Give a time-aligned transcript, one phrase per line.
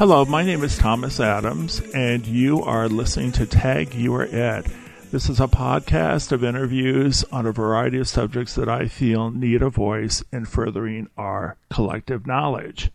[0.00, 4.64] Hello, my name is Thomas Adams, and you are listening to Tag You Are It.
[5.12, 9.60] This is a podcast of interviews on a variety of subjects that I feel need
[9.60, 12.90] a voice in furthering our collective knowledge.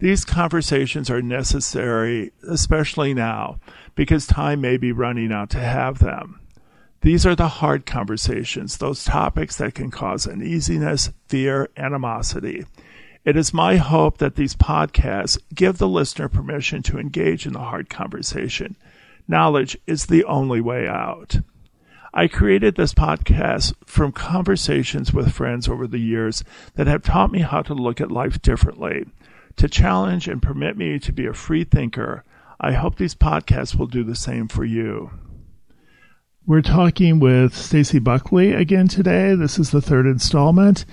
[0.00, 3.60] These conversations are necessary, especially now,
[3.94, 6.40] because time may be running out to have them.
[7.02, 12.64] These are the hard conversations, those topics that can cause uneasiness, fear, animosity.
[13.24, 17.60] It is my hope that these podcasts give the listener permission to engage in the
[17.60, 18.76] hard conversation.
[19.28, 21.36] Knowledge is the only way out.
[22.12, 26.42] I created this podcast from conversations with friends over the years
[26.74, 29.06] that have taught me how to look at life differently,
[29.56, 32.24] to challenge and permit me to be a free thinker.
[32.60, 35.12] I hope these podcasts will do the same for you.
[36.44, 39.36] We're talking with Stacy Buckley again today.
[39.36, 40.84] This is the third installment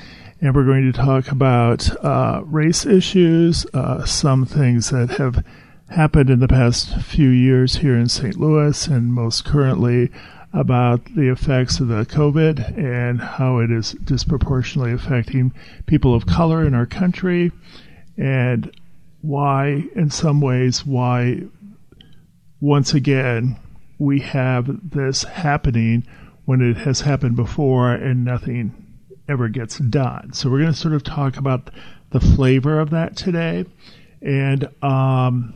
[0.42, 5.44] and we're going to talk about uh, race issues, uh, some things that have
[5.90, 8.38] happened in the past few years here in St.
[8.38, 10.10] Louis, and most currently
[10.54, 15.54] about the effects of the COVID and how it is disproportionately affecting
[15.86, 17.52] people of color in our country,
[18.17, 18.72] and
[19.22, 21.42] why, in some ways, why
[22.62, 23.58] once again
[23.98, 26.06] we have this happening
[26.45, 28.89] when it has happened before and nothing
[29.30, 30.33] ever gets done.
[30.33, 31.69] So we're going to sort of talk about
[32.09, 33.66] the flavor of that today.
[34.21, 35.53] And um,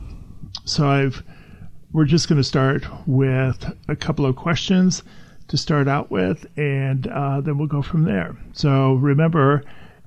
[0.64, 1.22] so I've
[1.92, 5.04] we're just going to start with a couple of questions
[5.46, 8.36] to start out with, and uh, then we'll go from there.
[8.52, 9.62] So remember,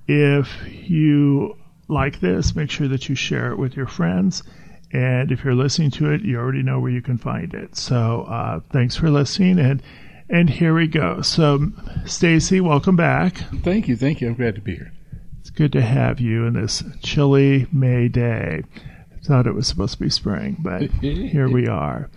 [0.08, 1.56] if you
[1.88, 4.44] like this, make sure that you share it with your friends.
[4.92, 7.78] And if you're listening to it, you already know where you can find it.
[7.78, 9.82] So uh, thanks for listening, and
[10.30, 11.22] and here we go.
[11.22, 11.72] So,
[12.06, 13.38] Stacy, welcome back.
[13.64, 13.96] Thank you.
[13.96, 14.28] Thank you.
[14.28, 14.92] I'm glad to be here.
[15.40, 18.64] It's good to have you in this chilly May day.
[18.76, 22.10] I thought it was supposed to be spring, but here we are.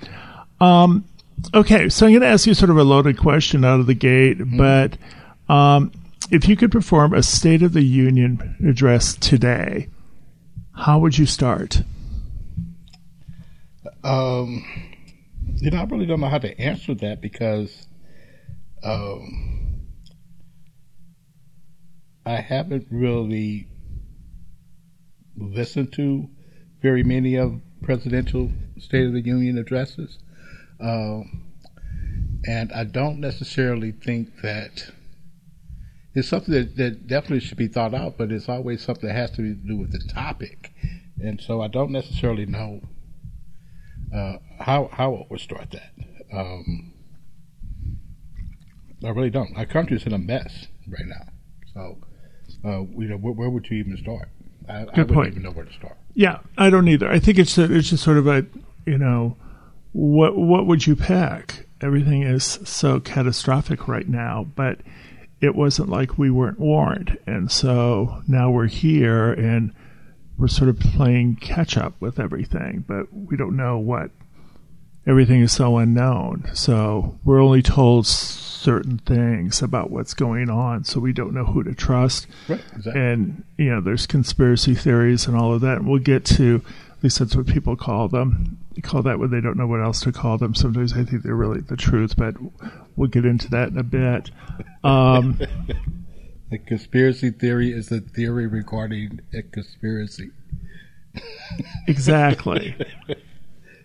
[0.60, 1.04] Um,
[1.54, 3.94] okay, so I'm going to ask you sort of a loaded question out of the
[3.94, 4.59] gate, mm-hmm.
[4.59, 4.99] but
[5.53, 5.93] um,
[6.31, 9.88] if you could perform a State of the Union address today,
[10.75, 11.82] how would you start?
[14.03, 14.65] Um,
[15.56, 17.87] you know, I really don't know how to answer that because
[18.82, 19.86] um,
[22.24, 23.66] I haven't really
[25.36, 26.28] listened to
[26.82, 30.19] very many of presidential State of the Union addresses.
[30.80, 31.46] Um,
[32.46, 34.90] and I don't necessarily think that
[36.14, 39.30] it's something that, that definitely should be thought out, but it's always something that has
[39.32, 40.72] to do with the topic.
[41.19, 42.80] And so I don't necessarily know
[44.14, 45.92] uh, how how it would start that.
[46.32, 46.89] Um,
[49.05, 49.56] I really don't.
[49.56, 51.27] Our country's in a mess right now.
[51.72, 51.99] So,
[52.65, 54.28] uh, you know, where, where, would you even start?
[54.69, 55.28] I, Good I wouldn't point.
[55.28, 55.97] even know where to start.
[56.15, 57.11] Yeah, I don't either.
[57.11, 58.44] I think it's a, it's just sort of a
[58.87, 59.37] you know,
[59.93, 61.69] what what would you pick?
[61.81, 64.81] Everything is so catastrophic right now, but
[65.41, 69.72] it wasn't like we weren't warned, and so now we're here and
[70.37, 74.11] we're sort of playing catch up with everything, but we don't know what
[75.06, 76.50] everything is so unknown.
[76.55, 78.06] So we're only told
[78.60, 82.26] certain things about what's going on, so we don't know who to trust.
[82.48, 83.00] Right, exactly.
[83.00, 85.78] And you know, there's conspiracy theories and all of that.
[85.78, 86.62] And we'll get to
[87.00, 88.59] at least that's what people call them.
[88.75, 90.54] They call that when they don't know what else to call them.
[90.54, 92.34] Sometimes I think they're really the truth, but
[92.94, 94.31] we'll get into that in a bit.
[94.84, 95.41] Um,
[96.53, 100.31] a conspiracy theory is a theory regarding a conspiracy.
[101.88, 102.76] exactly.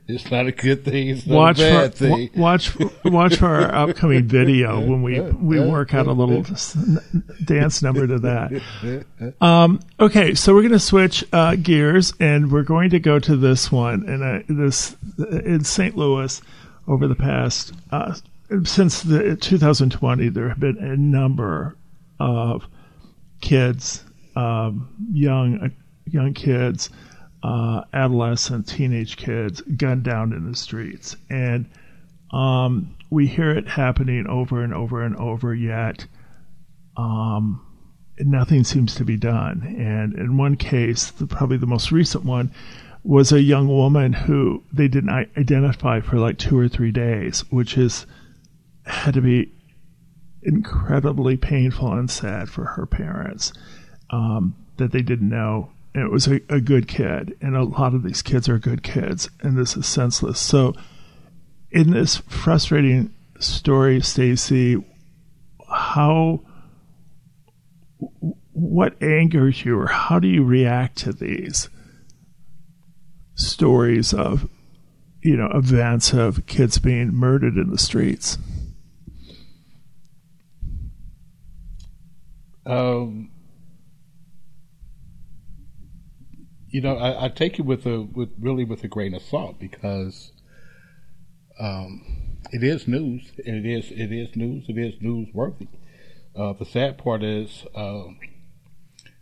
[0.07, 1.09] It's not a good thing.
[1.09, 2.29] It's not watch a bad for, thing.
[2.35, 6.45] Watch watch for our upcoming video when we we work out a little
[7.43, 8.61] dance number to that.
[9.41, 13.35] Um, okay, so we're going to switch uh, gears and we're going to go to
[13.35, 15.97] this one and uh, this in St.
[15.97, 16.41] Louis
[16.87, 18.15] over the past uh,
[18.63, 21.75] since the 2020 there have been a number
[22.19, 22.65] of
[23.41, 24.03] kids,
[24.35, 25.71] um, young
[26.05, 26.89] young kids
[27.45, 31.15] uh, adolescent, teenage kids gunned down in the streets.
[31.29, 31.69] And
[32.31, 36.07] um, we hear it happening over and over and over, yet
[36.97, 37.63] um,
[38.17, 39.75] nothing seems to be done.
[39.77, 42.51] And in one case, the, probably the most recent one,
[43.03, 47.77] was a young woman who they didn't identify for like two or three days, which
[47.77, 48.07] is
[48.87, 49.51] had to be
[50.41, 53.53] incredibly painful and sad for her parents
[54.09, 55.69] um, that they didn't know
[56.01, 59.29] it was a, a good kid, and a lot of these kids are good kids,
[59.41, 60.39] and this is senseless.
[60.39, 60.73] So,
[61.71, 64.83] in this frustrating story, Stacy,
[65.69, 66.41] how
[68.51, 71.69] what angers you, or how do you react to these?
[73.35, 74.49] stories of,
[75.21, 78.37] you know, events of kids being murdered in the streets?
[82.65, 83.31] Um,
[86.75, 89.57] you know, I, I, take it with a with really with a grain of salt
[89.61, 90.33] because
[91.57, 92.01] um,
[92.51, 93.31] it is news.
[93.37, 94.65] It is it is news.
[94.67, 95.69] It is newsworthy.
[96.35, 98.03] Uh, the sad part is uh,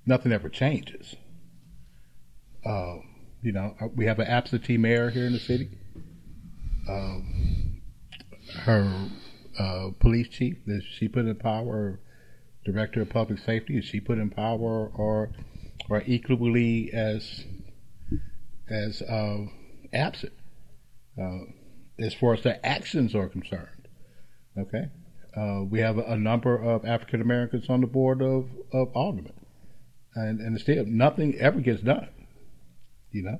[0.03, 1.15] nothing ever changes.
[2.65, 2.95] Uh,
[3.43, 5.69] you know, uh, we have an absentee mayor here in the city.
[6.89, 7.81] Um,
[8.61, 9.09] her
[9.59, 11.99] uh, police chief that she put in power,
[12.65, 15.29] director of public safety, is she put in power, or
[15.89, 17.43] or equally as
[18.69, 19.45] as uh,
[19.93, 20.33] absent
[21.99, 23.87] as far as the actions are concerned.
[24.57, 24.85] Okay,
[25.35, 29.33] uh, we have a, a, number of African Americans on the board of, of aldermen,
[30.15, 32.09] and and still nothing ever gets done.
[33.11, 33.39] You know,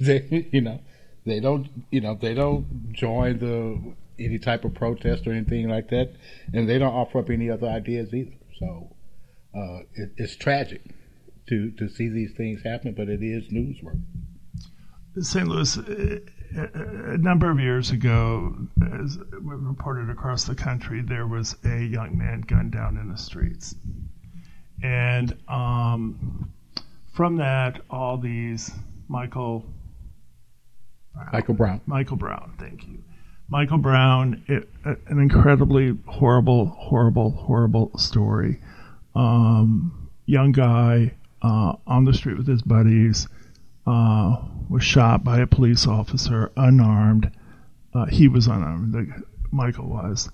[0.00, 0.80] they you know
[1.26, 5.90] they don't you know they don't join the any type of protest or anything like
[5.90, 6.12] that,
[6.52, 8.36] and they don't offer up any other ideas either.
[8.58, 8.96] So
[9.54, 10.82] uh, it, it's tragic
[11.48, 14.02] to to see these things happen, but it is newsworthy.
[15.20, 15.46] St.
[15.46, 15.78] Louis
[16.56, 18.54] a number of years ago,
[19.00, 23.74] as reported across the country, there was a young man gunned down in the streets.
[24.82, 26.52] And um,
[27.12, 28.70] from that, all these
[29.08, 29.66] Michael
[31.12, 31.80] Brown, Michael Brown.
[31.86, 33.02] Michael Brown, thank you.
[33.48, 38.60] Michael Brown, it, an incredibly horrible, horrible, horrible story.
[39.14, 41.12] Um, young guy
[41.44, 43.28] uh, on the street with his buddies
[43.86, 44.36] uh,
[44.70, 47.30] was shot by a police officer, unarmed.
[47.94, 48.94] Uh, he was unarmed.
[48.94, 50.30] The, Michael was.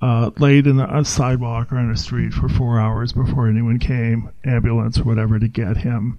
[0.00, 4.30] Uh, laid in a sidewalk or on a street for four hours before anyone came,
[4.44, 6.18] ambulance or whatever, to get him.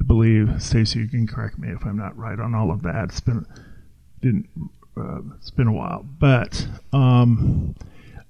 [0.00, 3.04] I believe, Stacy, you can correct me if I'm not right on all of that.
[3.04, 3.46] It's been
[4.20, 4.48] didn't
[4.96, 7.74] uh, it's been a while, but um,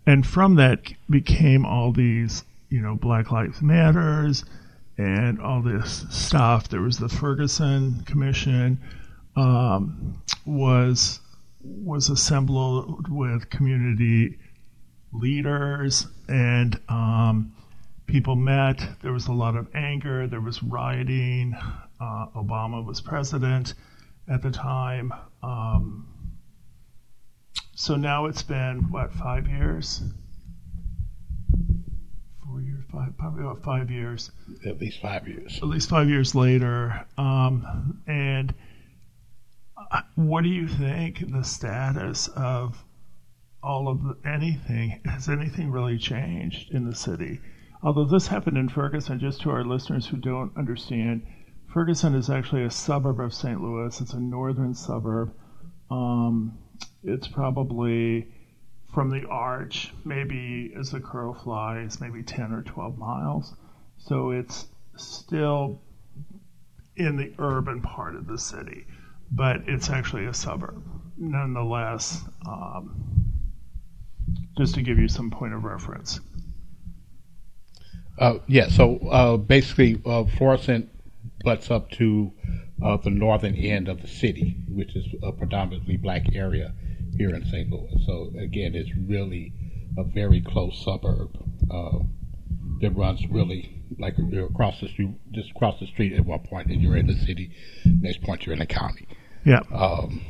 [0.06, 0.80] and from that
[1.10, 4.44] became all these, you know, Black Lives Matters
[4.98, 6.68] and all this stuff.
[6.68, 8.80] There was the Ferguson Commission
[9.36, 11.20] um, was
[11.62, 14.38] was assembled with community
[15.12, 17.54] leaders and um,
[18.06, 18.86] people met.
[19.02, 20.26] There was a lot of anger.
[20.26, 21.54] There was rioting.
[22.00, 23.74] Uh, Obama was president
[24.28, 25.12] at the time.
[25.42, 26.06] Um,
[27.74, 30.02] so now it's been what five years years,
[32.94, 34.30] five, probably about five years.
[34.66, 35.58] At least five years.
[35.62, 37.06] At least five years later.
[37.18, 38.54] Um, and
[39.76, 42.82] uh, what do you think the status of
[43.62, 45.00] all of the, anything?
[45.04, 47.40] Has anything really changed in the city?
[47.82, 51.26] Although this happened in Ferguson, just to our listeners who don't understand,
[51.72, 53.60] Ferguson is actually a suburb of St.
[53.60, 54.00] Louis.
[54.00, 55.34] It's a northern suburb.
[55.90, 56.56] Um,
[57.02, 58.33] it's probably
[58.94, 63.54] from the arch, maybe as the crow flies, maybe 10 or 12 miles.
[63.98, 65.82] So it's still
[66.96, 68.86] in the urban part of the city,
[69.32, 70.80] but it's actually a suburb.
[71.18, 73.34] Nonetheless, um,
[74.56, 76.20] just to give you some point of reference.
[78.16, 80.88] Uh, yeah, so uh, basically, uh, Florissant
[81.42, 82.32] butts up to
[82.84, 86.72] uh, the northern end of the city, which is a predominantly black area
[87.16, 87.70] here in St.
[87.70, 88.04] Louis.
[88.06, 89.52] So again, it's really
[89.98, 91.36] a very close suburb
[91.70, 91.98] uh,
[92.80, 96.68] that runs really like you're across the street, just across the street at one point,
[96.68, 97.52] and you're in the city.
[97.84, 99.06] Next point, you're in the county.
[99.44, 99.60] Yeah.
[99.72, 100.24] Um,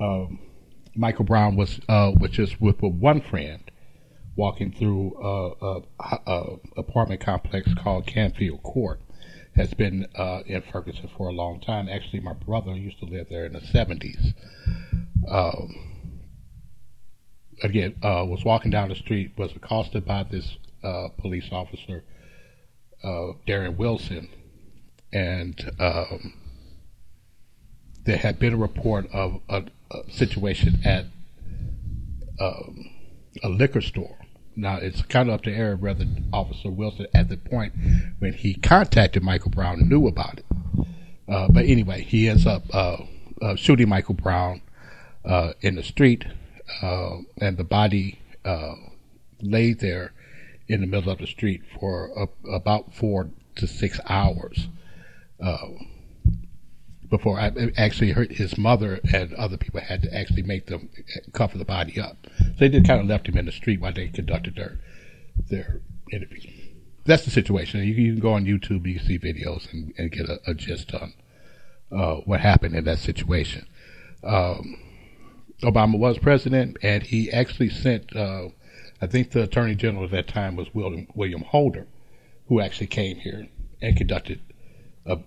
[0.00, 0.38] um,
[0.96, 3.70] Michael Brown was uh, was just with, with one friend
[4.36, 9.00] walking through a, a, a apartment complex called Canfield Court,
[9.56, 11.88] has been uh, in Ferguson for a long time.
[11.88, 14.34] Actually, my brother used to live there in the 70s.
[15.28, 16.10] Um,
[17.62, 22.02] again, uh, was walking down the street, was accosted by this uh, police officer,
[23.02, 24.28] uh, Darren Wilson,
[25.12, 26.34] and um,
[28.04, 31.06] there had been a report of a, a situation at
[32.40, 32.90] um,
[33.42, 34.18] a liquor store
[34.56, 37.74] now it's kind of up to Aaron whether Officer Wilson, at the point
[38.18, 40.44] when he contacted Michael Brown, knew about it.
[41.28, 42.98] Uh, but anyway, he ends up uh,
[43.40, 44.62] uh, shooting Michael Brown
[45.24, 46.24] uh, in the street,
[46.82, 48.74] uh, and the body uh,
[49.40, 50.12] laid there
[50.68, 54.68] in the middle of the street for about four to six hours
[57.08, 60.90] before I actually hurt his mother and other people had to actually make them
[61.32, 62.26] cover the body up.
[62.38, 64.78] So they just kind of left him in the street while they conducted their
[65.50, 65.80] their
[66.12, 66.46] interviews.
[67.04, 67.82] that's the situation.
[67.82, 70.94] You, can go on YouTube, you can see videos and, and get a, a, gist
[70.94, 71.12] on
[71.92, 73.66] uh, what happened in that situation.
[74.22, 74.78] Um,
[75.62, 78.48] Obama was president, and he actually sent, uh,
[79.02, 81.86] I think the attorney general at that time was William, William Holder,
[82.48, 83.48] who actually came here
[83.82, 84.40] and conducted
[85.06, 85.18] a,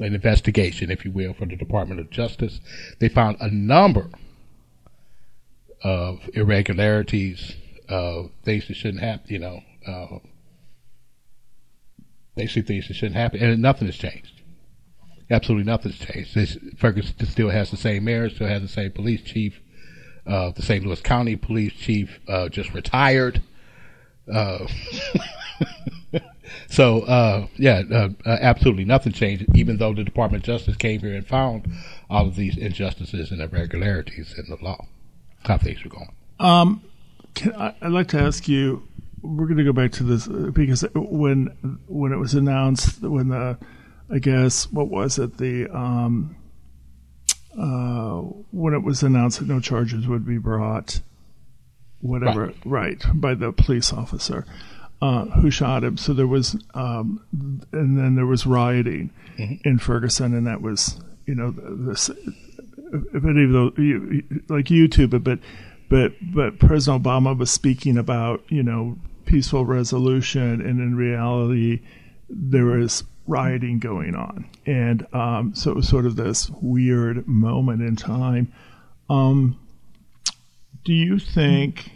[0.00, 2.60] an investigation, if you will, for the Department of Justice.
[2.98, 4.10] They found a number
[5.82, 7.54] of irregularities,
[7.88, 10.18] uh, things that shouldn't happen, you know, uh,
[12.36, 14.40] basically things that shouldn't happen, and nothing has changed.
[15.30, 16.34] Absolutely nothing's changed.
[16.34, 19.60] This, Ferguson still has the same mayor, still has the same police chief.
[20.26, 20.84] Uh, the St.
[20.84, 23.42] Louis County police chief uh, just retired.
[26.68, 29.46] So uh, yeah, uh, uh, absolutely nothing changed.
[29.54, 31.70] Even though the Department of Justice came here and found
[32.08, 34.86] all of these injustices and irregularities in the law,
[35.44, 36.12] how things were going.
[36.38, 36.82] Um,
[37.56, 38.86] I, would like to ask you.
[39.22, 41.48] We're going to go back to this because when
[41.88, 43.58] when it was announced when the
[44.10, 46.36] I guess what was it the um,
[47.58, 51.00] uh, when it was announced that no charges would be brought,
[52.00, 54.46] whatever, right, right by the police officer
[55.02, 55.96] uh, who shot him.
[55.96, 57.22] So there was, um,
[57.72, 59.68] and then there was rioting mm-hmm.
[59.68, 62.10] in Ferguson, and that was, you know, this.
[62.92, 63.72] If any of those,
[64.48, 65.38] like YouTube, but
[65.88, 71.80] but but President Obama was speaking about, you know, peaceful resolution, and in reality,
[72.28, 77.80] there was rioting going on, and um, so it was sort of this weird moment
[77.80, 78.52] in time.
[79.08, 79.58] Um,
[80.84, 81.92] do you think?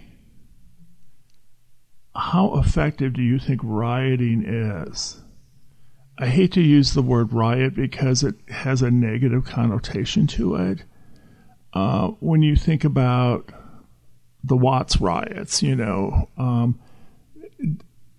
[2.17, 5.21] How effective do you think rioting is?
[6.17, 10.85] I hate to use the word riot because it has a negative connotation to it.
[11.73, 13.53] Uh, when you think about
[14.45, 16.79] the Watts riots, you know, um,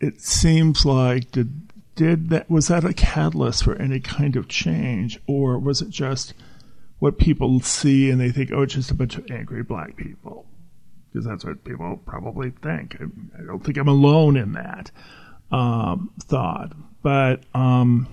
[0.02, 1.62] it, seems like did
[1.96, 6.34] did that was that a catalyst for any kind of change, or was it just
[7.00, 10.46] what people see and they think, oh, it's just a bunch of angry black people?
[11.15, 12.98] Because that's what people probably think.
[13.00, 14.91] I, don't think I'm alone in that
[15.50, 18.07] um, thought, but um,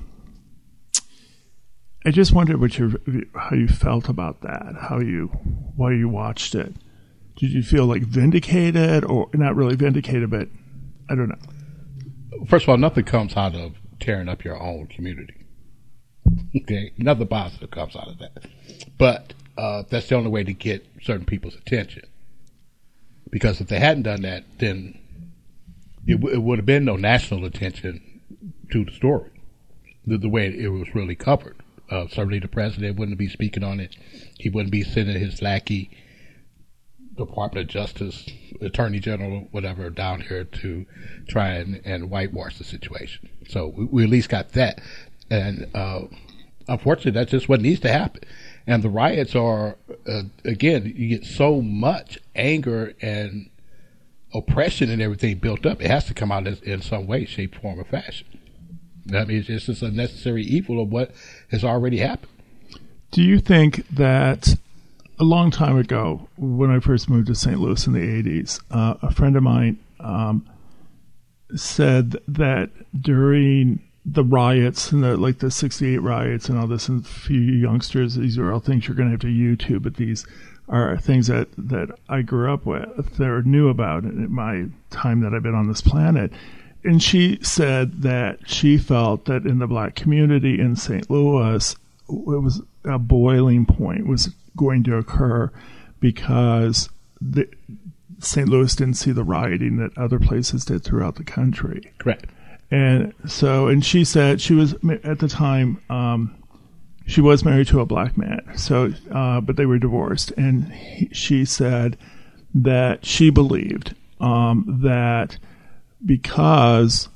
[2.06, 3.00] I just wondered what you
[3.35, 5.26] how you felt about that, how you
[5.75, 6.75] why you watched it.
[7.37, 10.49] Did you feel like vindicated, or not really vindicated, but
[11.11, 11.38] I don't know
[12.47, 15.47] first of all, nothing comes out of tearing up your own community.
[16.56, 18.47] Okay, nothing positive comes out of that.
[18.99, 22.04] But uh, that's the only way to get certain people's attention.
[23.33, 24.97] Because if they hadn't done that, then
[26.07, 28.21] it, w- it would have been no national attention
[28.71, 29.31] to the story,
[30.07, 31.57] the, the way it was really covered.
[31.91, 33.97] Uh, certainly, the president wouldn't be speaking on it.
[34.39, 35.91] He wouldn't be sending his lackey
[37.17, 38.27] Department of Justice,
[38.61, 40.87] Attorney General, whatever, down here to
[41.29, 43.29] try and, and whitewash the situation.
[43.49, 44.81] So we, we at least got that.
[45.31, 46.03] And uh,
[46.69, 48.23] unfortunately, that's just what needs to happen.
[48.66, 49.76] And the riots are,
[50.07, 53.50] uh, again, you get so much anger and
[54.35, 55.81] oppression and everything built up.
[55.83, 58.26] It has to come out in some way, shape, form, or fashion.
[59.12, 61.11] I mean, it's just a necessary evil of what
[61.50, 62.31] has already happened.
[63.11, 64.57] Do you think that
[65.19, 67.59] a long time ago, when I first moved to St.
[67.59, 70.49] Louis in the 80s, uh, a friend of mine um,
[71.54, 77.06] said that during the riots and the like the 68 riots and all this and
[77.06, 80.26] few youngsters these are all things you're going to have to youtube but these
[80.68, 85.32] are things that that i grew up with that knew about in my time that
[85.32, 86.32] i've been on this planet
[86.85, 91.76] and she said that she felt that in the black community in st louis
[92.09, 95.50] it was a boiling point was going to occur
[96.00, 96.88] because
[97.21, 97.49] the,
[98.18, 98.49] St.
[98.49, 101.92] Louis didn't see the rioting that other places did throughout the country.
[101.99, 102.26] Correct.
[102.73, 104.75] And so, and she said she was
[105.05, 106.35] at the time, um,
[107.07, 108.50] she was married to a black man.
[108.57, 111.99] So, uh, but they were divorced, and he, she said
[112.55, 115.37] that she believed um, that
[116.02, 117.11] because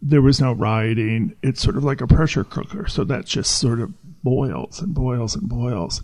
[0.00, 2.88] there was no rioting, it's sort of like a pressure cooker.
[2.88, 3.92] So that just sort of
[4.24, 6.02] boils and boils and boils.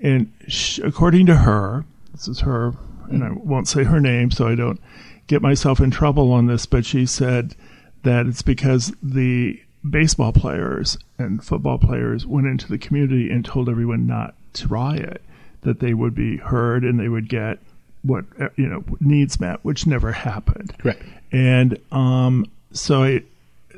[0.00, 2.72] And she, according to her, this is her,
[3.10, 4.80] and I won't say her name so I don't
[5.26, 7.54] get myself in trouble on this, but she said
[8.02, 13.68] that it's because the baseball players and football players went into the community and told
[13.68, 15.22] everyone not to riot,
[15.62, 17.58] that they would be heard and they would get
[18.02, 18.24] what
[18.56, 20.76] you know needs met, which never happened.
[20.78, 21.02] Correct.
[21.32, 23.22] And um, so I,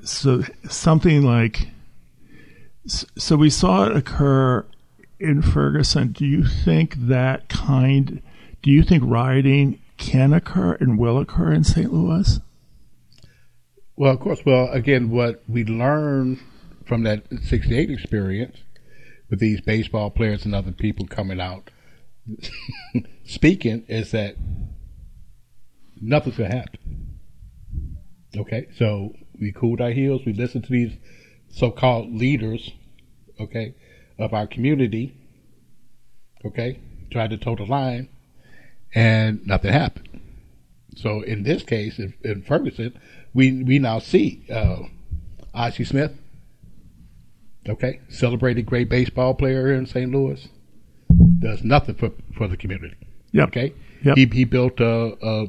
[0.05, 1.69] so something like
[2.87, 4.64] so we saw it occur
[5.19, 6.12] in Ferguson.
[6.12, 8.23] Do you think that kind?
[8.62, 11.93] Do you think rioting can occur and will occur in St.
[11.93, 12.40] Louis?
[13.97, 14.40] Well, of course.
[14.47, 16.38] Well, again, what we learned
[16.87, 18.59] from that '68 experience
[19.28, 21.71] with these baseball players and other people coming out
[23.25, 24.37] speaking is that
[26.00, 27.19] nothing's gonna happen.
[28.37, 30.23] Okay, so we cooled our heels.
[30.25, 30.97] We listened to these
[31.50, 32.73] so-called leaders,
[33.40, 33.75] okay,
[34.19, 35.14] of our community.
[36.45, 36.78] Okay,
[37.11, 38.09] tried to toe the line,
[38.95, 40.09] and nothing happened.
[40.97, 42.99] So in this case, in, in Ferguson,
[43.35, 44.83] we we now see uh,
[45.54, 46.12] Ozzie Smith,
[47.68, 50.11] okay, celebrated great baseball player here in St.
[50.11, 50.49] Louis,
[51.40, 52.97] does nothing for for the community.
[53.33, 53.49] Yep.
[53.49, 54.16] Okay, Yep.
[54.16, 55.47] he he built a, a,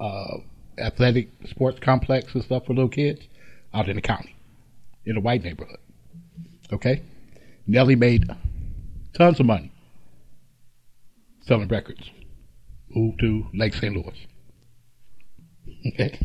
[0.00, 0.36] a
[0.78, 3.22] athletic sports complex and stuff for little kids
[3.72, 4.34] out in the county,
[5.06, 5.78] in a white neighborhood.
[6.72, 7.02] Okay,
[7.66, 8.28] Nelly made
[9.14, 9.72] tons of money
[11.42, 12.10] selling records.
[12.94, 13.94] Moved to Lake St.
[13.94, 14.26] Louis.
[15.86, 16.18] Okay.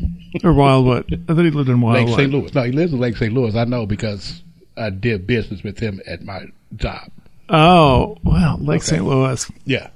[0.44, 1.24] Or Wildwood.
[1.28, 2.08] I thought he lived in Wildwood.
[2.10, 2.32] Lake St.
[2.32, 2.54] Louis.
[2.54, 3.32] No, he lives in Lake St.
[3.32, 3.54] Louis.
[3.56, 4.42] I know because
[4.76, 6.44] I did business with him at my
[6.74, 7.10] job.
[7.48, 8.96] Oh, well, Lake Okay.
[8.96, 9.04] St.
[9.04, 9.50] Louis.
[9.64, 9.88] Yeah.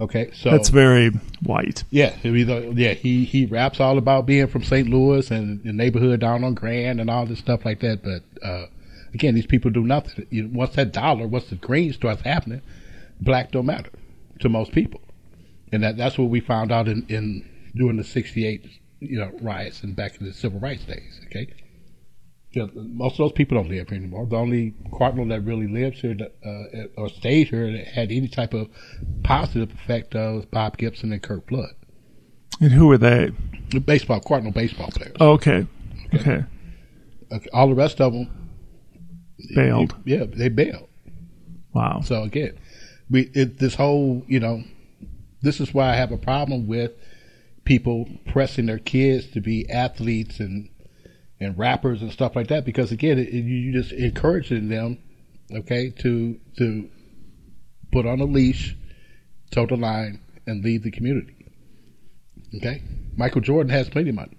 [0.00, 0.30] Okay.
[0.34, 1.10] So That's very
[1.42, 1.84] white.
[1.90, 4.88] yeah, he, yeah, he he raps all about being from St.
[4.88, 8.02] Louis and the neighborhood down on Grand and all this stuff like that.
[8.02, 8.66] But uh,
[9.14, 10.26] again, these people do nothing.
[10.52, 12.62] Once that dollar, once the green starts happening,
[13.20, 13.90] black don't matter
[14.40, 15.00] to most people,
[15.72, 18.66] and that that's what we found out in in during the '68
[19.00, 21.20] you know riots and back in the civil rights days.
[21.26, 21.52] Okay.
[22.52, 24.26] You know, most of those people don't live here anymore.
[24.26, 28.26] The only Cardinal that really lives here that, uh, or stayed here that had any
[28.26, 28.68] type of
[29.22, 31.70] positive effect uh, was Bob Gibson and Curt Flood.
[32.60, 33.30] And who were they?
[33.70, 35.14] The baseball, Cardinal baseball players.
[35.20, 35.64] Oh, okay.
[36.12, 36.44] Okay.
[37.32, 38.28] Okay, All the rest of them,
[39.54, 39.94] Bailed.
[40.04, 40.88] yeah, they bailed.
[41.72, 42.00] Wow.
[42.04, 42.58] So again,
[43.08, 44.64] we it, this whole, you know,
[45.42, 46.92] this is why I have a problem with
[47.64, 50.68] people pressing their kids to be athletes and
[51.42, 54.98] and rappers and stuff like that because again, it, it- you just encouraging them,
[55.52, 56.88] okay, to to
[57.92, 58.76] put on a leash,
[59.50, 61.34] toe the line, and lead the community.
[62.56, 62.82] Okay,
[63.16, 64.36] Michael Jordan has plenty of money.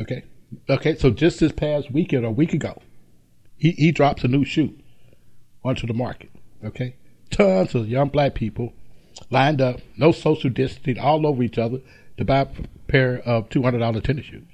[0.00, 0.24] Okay,
[0.70, 2.80] okay, so just this past weekend or a week ago,
[3.56, 4.74] he he drops a new shoe
[5.64, 6.30] onto the market.
[6.64, 6.96] Okay,
[7.30, 8.72] tons of young black people
[9.30, 11.78] lined up, no social distancing, all over each other
[12.16, 12.46] to buy a
[12.88, 14.44] pair of two hundred dollar tennis shoes.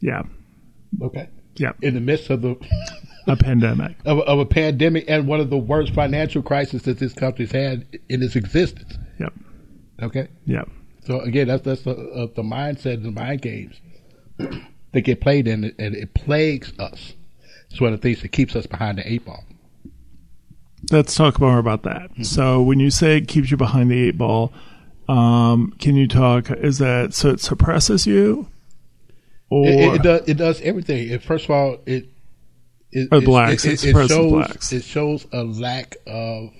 [0.00, 0.22] Yeah.
[1.02, 1.72] Okay, Yeah.
[1.82, 2.56] in the midst of the
[3.26, 3.96] A pandemic.
[4.04, 7.86] of, of a pandemic and one of the worst financial crises that this country's had
[8.10, 8.98] in its existence.
[9.18, 9.32] Yep.
[10.02, 10.68] Okay, Yep.
[11.06, 13.80] so again, that's that's the, uh, the mindset and the mind games
[14.92, 17.14] that get played in, it, and it plagues us.
[17.70, 19.42] It's one of the things that keeps us behind the eight ball.
[20.90, 22.10] Let's talk more about that.
[22.12, 22.22] Mm-hmm.
[22.24, 24.52] So, when you say it keeps you behind the eight ball,
[25.08, 26.50] um, can you talk?
[26.50, 27.30] Is that so?
[27.30, 28.48] It suppresses you,
[29.50, 30.28] or It, it, it does.
[30.28, 31.08] It does everything.
[31.10, 32.08] It, first of all, it
[32.90, 33.64] it, it- blacks.
[33.64, 34.72] It, It it, suppresses shows blacks.
[34.72, 36.50] it shows a lack of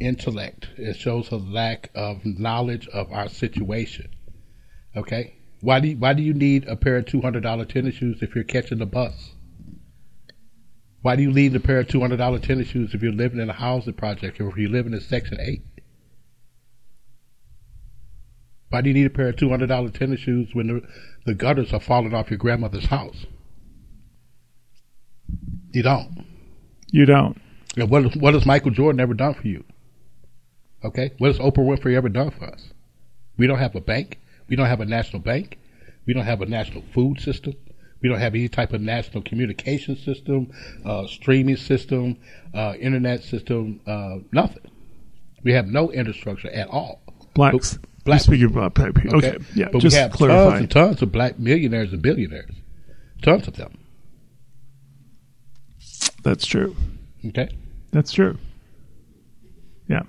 [0.00, 0.68] intellect.
[0.76, 4.08] It shows a lack of knowledge of our situation.
[4.96, 7.96] Okay, why do you, why do you need a pair of two hundred dollar tennis
[7.96, 9.30] shoes if you're catching the bus?
[11.04, 13.38] Why do you need a pair of two hundred dollar tennis shoes if you're living
[13.38, 15.60] in a housing project or if you're living in Section Eight?
[18.70, 20.82] Why do you need a pair of two hundred dollar tennis shoes when the,
[21.26, 23.26] the gutters are falling off your grandmother's house?
[25.72, 26.24] You don't.
[26.90, 27.38] you don't?
[27.76, 29.62] And what what has Michael Jordan ever done for you?
[30.82, 32.70] Okay, what has Oprah Winfrey ever done for us?
[33.36, 34.20] We don't have a bank.
[34.48, 35.58] We don't have a national bank.
[36.06, 37.56] We don't have a national food system.
[38.04, 40.52] We don't have any type of national communication system,
[40.84, 42.18] uh, streaming system,
[42.52, 44.70] uh, internet system, uh, nothing.
[45.42, 47.00] We have no infrastructure at all.
[47.32, 47.78] Blacks.
[48.04, 49.16] Black you speaking about black people.
[49.16, 49.38] Okay.
[49.54, 49.70] Yeah.
[49.72, 52.54] but just we have tons and tons of black millionaires and billionaires.
[53.22, 53.72] Tons of them.
[56.22, 56.76] That's true.
[57.28, 57.48] Okay.
[57.90, 58.36] That's true.
[59.88, 60.02] Yeah.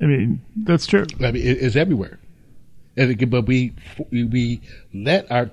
[0.00, 1.04] I mean, that's true.
[1.18, 2.18] I mean, it, it's everywhere.
[2.96, 3.74] And it, but we
[4.10, 4.62] we
[4.94, 5.50] let our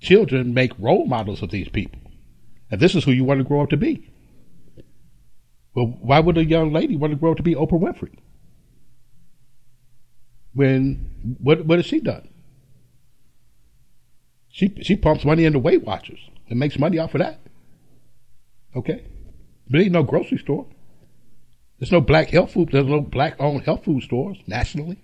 [0.00, 2.00] children make role models of these people,
[2.70, 4.10] and this is who you want to grow up to be.
[5.74, 8.18] Well, why would a young lady want to grow up to be Oprah Winfrey?
[10.54, 12.28] When what what has she done?
[14.48, 17.40] She she pumps money into Weight Watchers and makes money off of that.
[18.74, 19.04] Okay,
[19.68, 20.66] but ain't no grocery store.
[21.78, 22.70] There's no black health food.
[22.72, 24.98] There's no black owned health food stores nationally.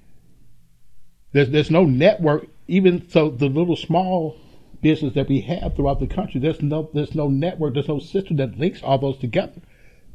[1.33, 2.49] There's there's no network.
[2.67, 4.39] Even so, the little small
[4.85, 7.75] business that we have throughout the country, there's no there's no network.
[7.75, 9.61] There's no system that links all those together,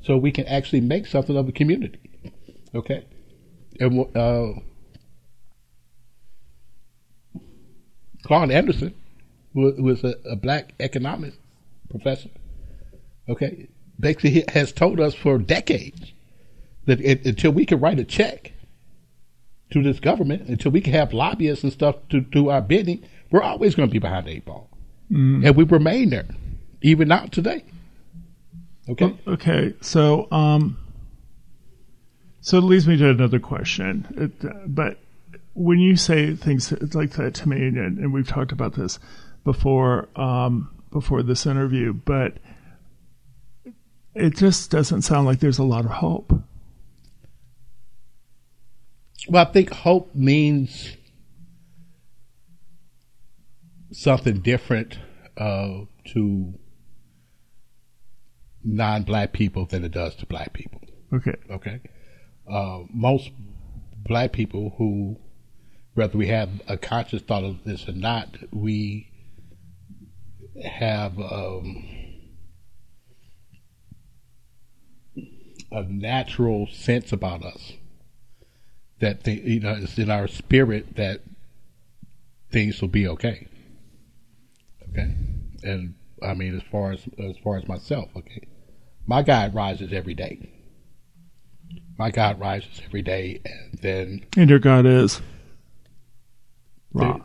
[0.02, 2.00] so we can actually make something of a community.
[2.74, 3.06] Okay,
[3.80, 4.54] and uh,
[8.24, 8.94] Claude Anderson,
[9.54, 11.38] was a, a black economics
[11.90, 12.30] professor,
[13.28, 13.68] okay,
[14.00, 16.14] basically he has told us for decades
[16.86, 18.54] that it, until we can write a check
[19.72, 23.42] to this government, until we can have lobbyists and stuff to do our bidding, we're
[23.42, 24.70] always going to be behind the eight ball,
[25.44, 26.26] and we remain there,
[26.82, 27.64] even now today.
[28.90, 29.16] Okay.
[29.28, 30.78] Okay, so um,
[32.42, 34.08] so it leads me to another question.
[34.18, 34.98] It, uh, but
[35.54, 38.98] when you say things like that to me, and, and we've talked about this
[39.44, 42.38] before um, before this interview, but
[44.16, 46.34] it just doesn't sound like there's a lot of hope.
[49.28, 50.96] Well, I think hope means
[54.00, 54.98] something different
[55.38, 56.54] uh, to
[58.64, 60.82] non-black people than it does to black people.
[61.12, 61.82] Okay, Okay,
[62.50, 63.32] uh, most
[63.98, 65.18] black people who,
[65.96, 69.12] whether we have a conscious thought of this or not, we
[70.64, 71.86] have um,
[75.72, 77.74] a natural sense about us
[79.00, 81.22] that they, you know it's in our spirit that
[82.52, 83.48] things will be okay.
[84.92, 85.16] Okay,
[85.64, 88.48] and I mean as far as as far as myself, okay,
[89.06, 90.50] my God rises every day.
[91.98, 95.22] My God rises every day, and then and your God is
[96.94, 97.20] Ra,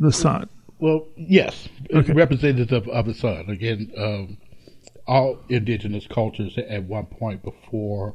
[0.00, 0.48] the sun.
[0.80, 2.12] well, yes, Okay.
[2.12, 3.48] representative of the sun.
[3.48, 4.38] Again, um,
[5.06, 8.14] all indigenous cultures at one point before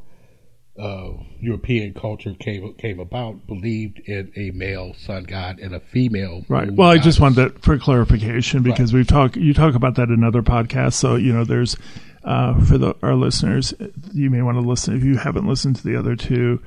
[0.79, 1.11] uh,
[1.41, 6.71] European culture came came about believed in a male sun god and a female Right.
[6.71, 9.35] Well, I just wanted that for clarification because we've talked.
[9.35, 10.93] You talk about that in other podcasts.
[10.93, 11.75] So you know, there's
[12.23, 13.73] uh, for the our listeners,
[14.13, 16.61] you may want to listen if you haven't listened to the other two.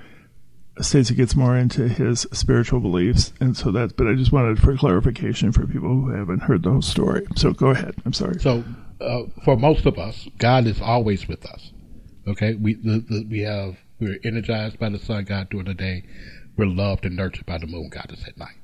[0.81, 3.96] Stacey gets more into his spiritual beliefs, and so that.
[3.96, 7.27] But I just wanted for clarification for people who haven't heard the whole story.
[7.37, 7.94] So go ahead.
[8.07, 8.40] I'm sorry.
[8.40, 8.64] So,
[9.01, 11.72] uh, for most of us, God is always with us.
[12.27, 16.04] Okay, we the, the, we have we're energized by the sun god during the day.
[16.56, 18.56] We're loved and nurtured by the moon goddess at night.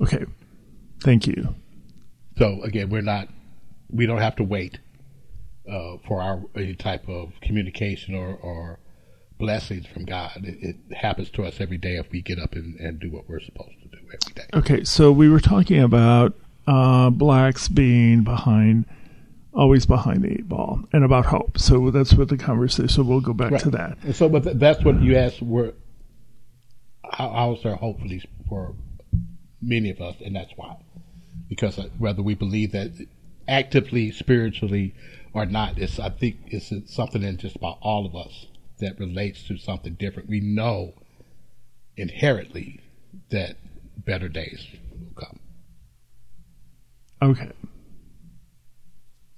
[0.00, 0.24] Okay.
[1.02, 1.54] Thank you.
[2.36, 3.28] So again, we're not
[3.90, 4.78] we don't have to wait
[5.70, 8.80] uh, for our any type of communication or, or
[9.38, 10.44] blessings from God.
[10.44, 13.28] It, it happens to us every day if we get up and, and do what
[13.28, 14.46] we're supposed to do every day.
[14.52, 16.34] Okay, so we were talking about
[16.66, 18.86] uh, blacks being behind,
[19.54, 21.58] always behind the eight ball, and about hope.
[21.58, 22.88] So that's what the conversation.
[22.88, 23.98] So we'll go back to that.
[24.02, 25.42] And so, but that's what you asked.
[25.42, 25.72] Where
[27.10, 28.74] how, how is there hope for these for
[29.62, 30.76] many of us, and that's why,
[31.48, 32.90] because uh, whether we believe that
[33.48, 34.94] actively, spiritually,
[35.32, 38.46] or not, it's I think it's something in just about all of us
[38.80, 40.28] that relates to something different.
[40.28, 40.94] We know
[41.96, 42.80] inherently
[43.30, 43.56] that
[43.96, 45.38] better days will come.
[47.22, 47.52] Okay.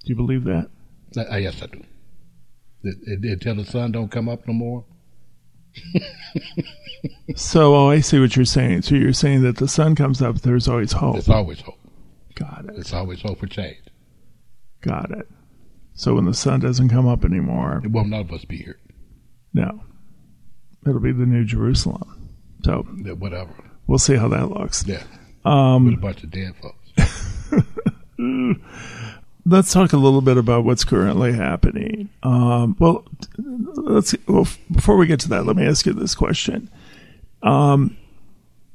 [0.06, 0.70] Do you believe that?
[1.16, 1.82] Uh, uh, yes, I do.
[2.84, 4.84] It- Until the sun don't come up no more.
[7.36, 8.82] So oh, I see what you're saying.
[8.82, 11.16] So you're saying that the sun comes up, there's always hope.
[11.16, 11.78] It's always hope.
[12.34, 12.74] Got it.
[12.78, 13.78] It's always hope for change.
[14.80, 15.28] Got it.
[15.94, 18.78] So when the sun doesn't come up anymore, Well, none of us be here.
[19.52, 19.82] no,
[20.86, 22.30] it'll be the New Jerusalem.
[22.64, 23.52] So Yeah, Whatever.
[23.86, 24.84] we'll see how that looks.
[24.86, 25.02] Yeah.
[25.44, 27.42] Um, with a bunch of dead folks.
[29.46, 32.10] let's talk a little bit about what's currently happening.
[32.22, 33.04] Um, well,
[33.38, 36.68] let's well, before we get to that, let me ask you this question:
[37.42, 37.96] um,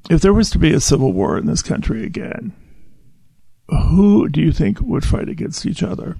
[0.09, 2.53] If there was to be a civil war in this country again,
[3.67, 6.17] who do you think would fight against each other?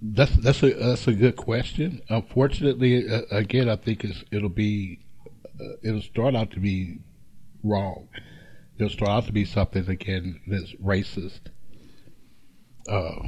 [0.00, 2.02] That's that's a that's a good question.
[2.08, 4.98] Unfortunately, uh, again, I think it'll be
[5.60, 6.98] uh, it'll start out to be
[7.62, 8.08] wrong.
[8.88, 11.40] Start out to be something again that's racist.
[12.88, 13.20] Uh,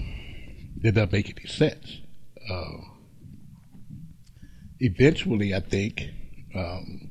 [0.82, 2.00] it doesn't make any sense.
[2.50, 2.78] Uh,
[4.80, 6.02] eventually, I think
[6.54, 7.10] um,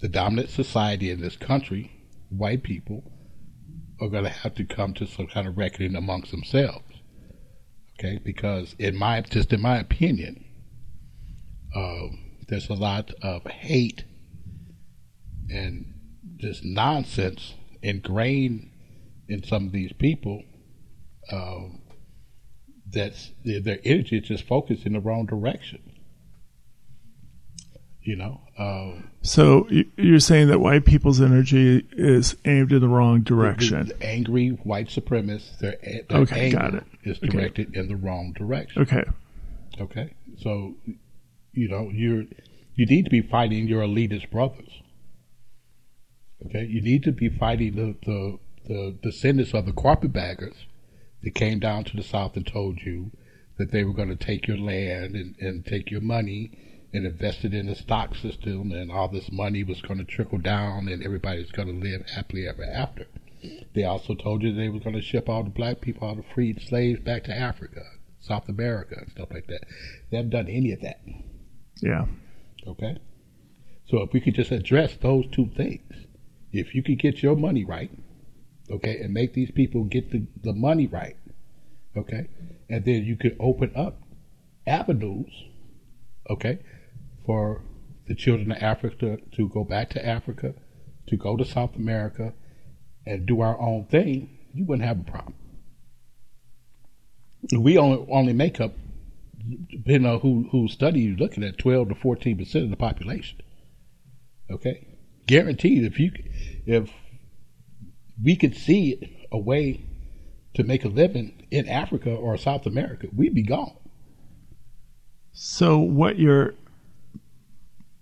[0.00, 1.90] the dominant society in this country,
[2.30, 3.02] white people,
[4.00, 6.84] are going to have to come to some kind of reckoning amongst themselves.
[7.98, 10.42] Okay, because in my just in my opinion,
[11.76, 12.06] uh,
[12.48, 14.04] there's a lot of hate
[15.50, 15.99] and
[16.40, 18.70] just nonsense ingrained
[19.28, 20.42] in some of these people.
[21.30, 21.68] Uh,
[22.92, 25.80] that's their, their energy is just focused in the wrong direction.
[28.02, 33.20] You know, uh, So you're saying that white people's energy is aimed in the wrong
[33.20, 33.88] direction.
[33.88, 35.76] the angry white supremacists, their,
[36.08, 36.84] their Okay, anger got it.
[37.04, 37.28] is Okay.
[37.28, 38.82] directed in the wrong direction.
[38.82, 39.04] Okay.
[39.80, 40.74] Okay, so
[41.52, 42.24] you know you're
[42.74, 44.79] You need to be fighting your elitist brothers.
[46.46, 50.66] Okay, you need to be fighting the, the, the descendants of the carpetbaggers
[51.22, 53.10] that came down to the South and told you
[53.58, 56.50] that they were going to take your land and, and take your money
[56.92, 60.38] and invest it in the stock system and all this money was going to trickle
[60.38, 63.06] down and everybody's going to live happily ever after.
[63.74, 66.24] They also told you they were going to ship all the black people, all the
[66.34, 67.82] freed slaves back to Africa,
[68.20, 69.64] South America, and stuff like that.
[70.10, 71.00] They haven't done any of that.
[71.80, 72.06] Yeah.
[72.66, 72.96] Okay?
[73.88, 76.06] So if we could just address those two things,
[76.52, 77.90] if you could get your money right,
[78.70, 81.16] okay, and make these people get the, the money right,
[81.96, 82.28] okay,
[82.68, 84.00] and then you could open up
[84.66, 85.32] avenues,
[86.28, 86.58] okay,
[87.24, 87.62] for
[88.06, 90.54] the children of Africa to go back to Africa,
[91.06, 92.34] to go to South America,
[93.06, 95.34] and do our own thing, you wouldn't have a problem.
[97.56, 98.74] We only only make up,
[99.70, 103.40] depending on who who study you're looking at, twelve to fourteen percent of the population.
[104.50, 104.89] Okay,
[105.30, 105.84] guaranteed.
[105.84, 106.12] If you
[106.66, 106.90] if
[108.22, 109.80] we could see a way
[110.54, 113.76] to make a living in Africa or South America, we'd be gone.
[115.32, 116.54] So what you're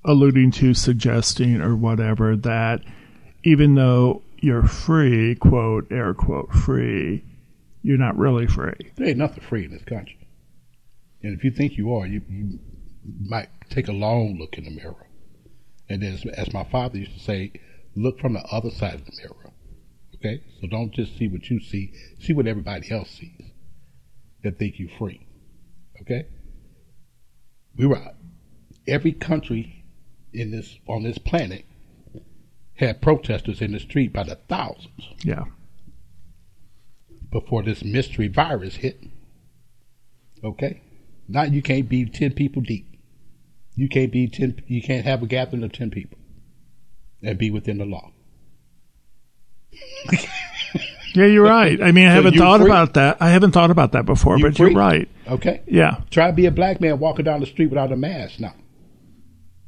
[0.05, 2.81] alluding to, suggesting, or whatever, that
[3.45, 7.25] even though you're free, quote, air quote, free,
[7.83, 8.93] you're not really free.
[8.97, 10.27] There ain't nothing free in this country.
[11.23, 12.59] And if you think you are, you, you
[13.21, 15.08] might take a long look in the mirror.
[15.89, 17.53] And then, as, as my father used to say,
[17.95, 19.53] look from the other side of the mirror.
[20.17, 20.43] Okay?
[20.61, 23.51] So don't just see what you see, see what everybody else sees
[24.43, 25.27] that think you're free.
[26.03, 26.27] Okay?
[27.77, 28.03] We were
[28.87, 29.85] every country
[30.33, 31.65] in this on this planet
[32.75, 35.09] had protesters in the street by the thousands.
[35.25, 35.45] Yeah.
[37.31, 39.01] Before this mystery virus hit.
[40.43, 40.83] Okay?
[41.29, 42.98] Now you can't be ten people deep.
[43.79, 46.19] You can't be ten you can't have a gathering of ten people
[47.23, 48.11] and be within the law.
[51.15, 51.81] yeah, you're right.
[51.81, 53.19] I mean, I so haven't thought about that.
[53.21, 55.09] I haven't thought about that before, you but you're right.
[55.29, 55.63] Okay.
[55.69, 56.01] Yeah.
[56.11, 58.55] Try to be a black man walking down the street without a mask now.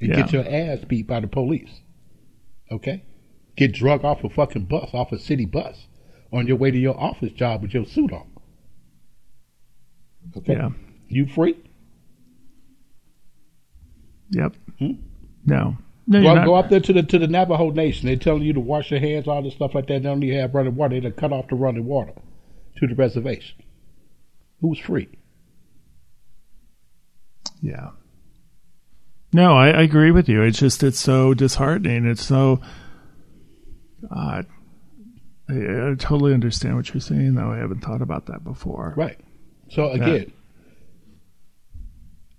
[0.00, 0.16] And yeah.
[0.16, 1.70] get your ass beat by the police.
[2.72, 3.04] Okay?
[3.56, 5.86] Get drug off a fucking bus, off a city bus,
[6.32, 8.26] on your way to your office job with your suit on.
[10.36, 10.54] Okay?
[10.54, 10.70] Yeah.
[11.06, 11.56] You free?
[14.30, 14.56] Yep.
[14.78, 14.92] Hmm?
[15.44, 15.76] No.
[16.06, 18.06] No, go, go up there to the to the Navajo Nation.
[18.06, 20.02] They're telling you to wash your hands, all this stuff like that.
[20.02, 21.00] They don't even have running water.
[21.00, 22.14] They cut off the running water
[22.78, 23.62] to the reservation.
[24.60, 25.08] Who's free?
[27.62, 27.90] Yeah.
[29.32, 30.42] No, I, I, agree with you.
[30.42, 32.06] It's just it's so disheartening.
[32.06, 32.60] It's so.
[34.10, 34.42] Uh,
[35.48, 37.52] I, I, totally understand what you're saying, though.
[37.52, 38.94] I haven't thought about that before.
[38.96, 39.18] Right.
[39.70, 40.32] So again,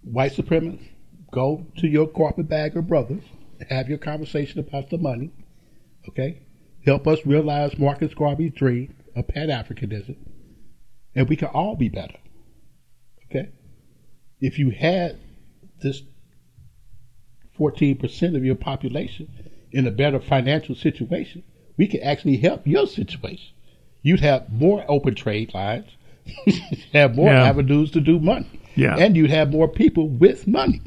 [0.03, 0.79] white supremacists,
[1.31, 3.23] go to your carpetbagger brothers
[3.69, 5.31] have your conversation about the money,
[6.09, 6.41] okay?
[6.85, 10.17] Help us realize Marcus Garvey's dream of Pan Africanism,
[11.15, 12.17] and we can all be better,
[13.29, 13.49] okay?
[14.39, 15.19] If you had
[15.81, 16.01] this
[17.59, 19.29] 14% of your population
[19.71, 21.43] in a better financial situation,
[21.77, 23.53] we could actually help your situation.
[24.01, 25.87] You'd have more open trade lines,
[26.93, 27.43] have more yeah.
[27.43, 28.59] avenues to do money.
[28.75, 28.95] Yeah.
[28.97, 30.81] And you'd have more people with money,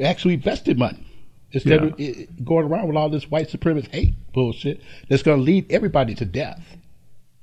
[0.00, 1.06] actually vested money
[1.50, 2.10] instead yeah.
[2.10, 6.14] of going around with all this white supremacist hate bullshit that's going to lead everybody
[6.14, 6.62] to death.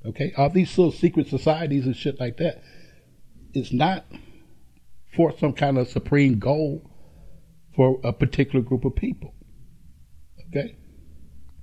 [0.06, 2.62] Okay, all these little secret societies and shit like that.
[3.52, 4.06] It's not
[5.14, 6.90] for some kind of supreme goal
[7.76, 9.34] for a particular group of people.
[10.48, 10.76] Okay.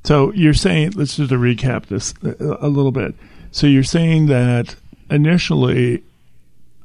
[0.03, 3.15] So you're saying, let's just recap this a little bit.
[3.51, 4.75] So you're saying that
[5.09, 6.03] initially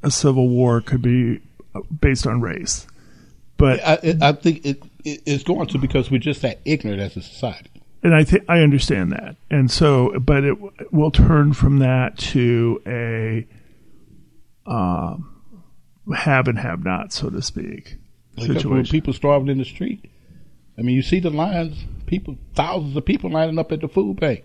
[0.03, 1.41] a civil war could be
[2.01, 2.87] based on race,
[3.62, 7.22] but I, I think it it's going to because we're just that ignorant as a
[7.22, 7.70] society.
[8.03, 10.59] And I think I understand that, and so, but it
[10.92, 13.46] will turn from that to a
[14.66, 15.44] um,
[16.12, 17.98] have and have not, so to speak,
[18.37, 18.90] situation.
[18.90, 20.11] People starving in the street.
[20.77, 21.85] I mean, you see the lines.
[22.07, 24.42] People, thousands of people lining up at the food bank.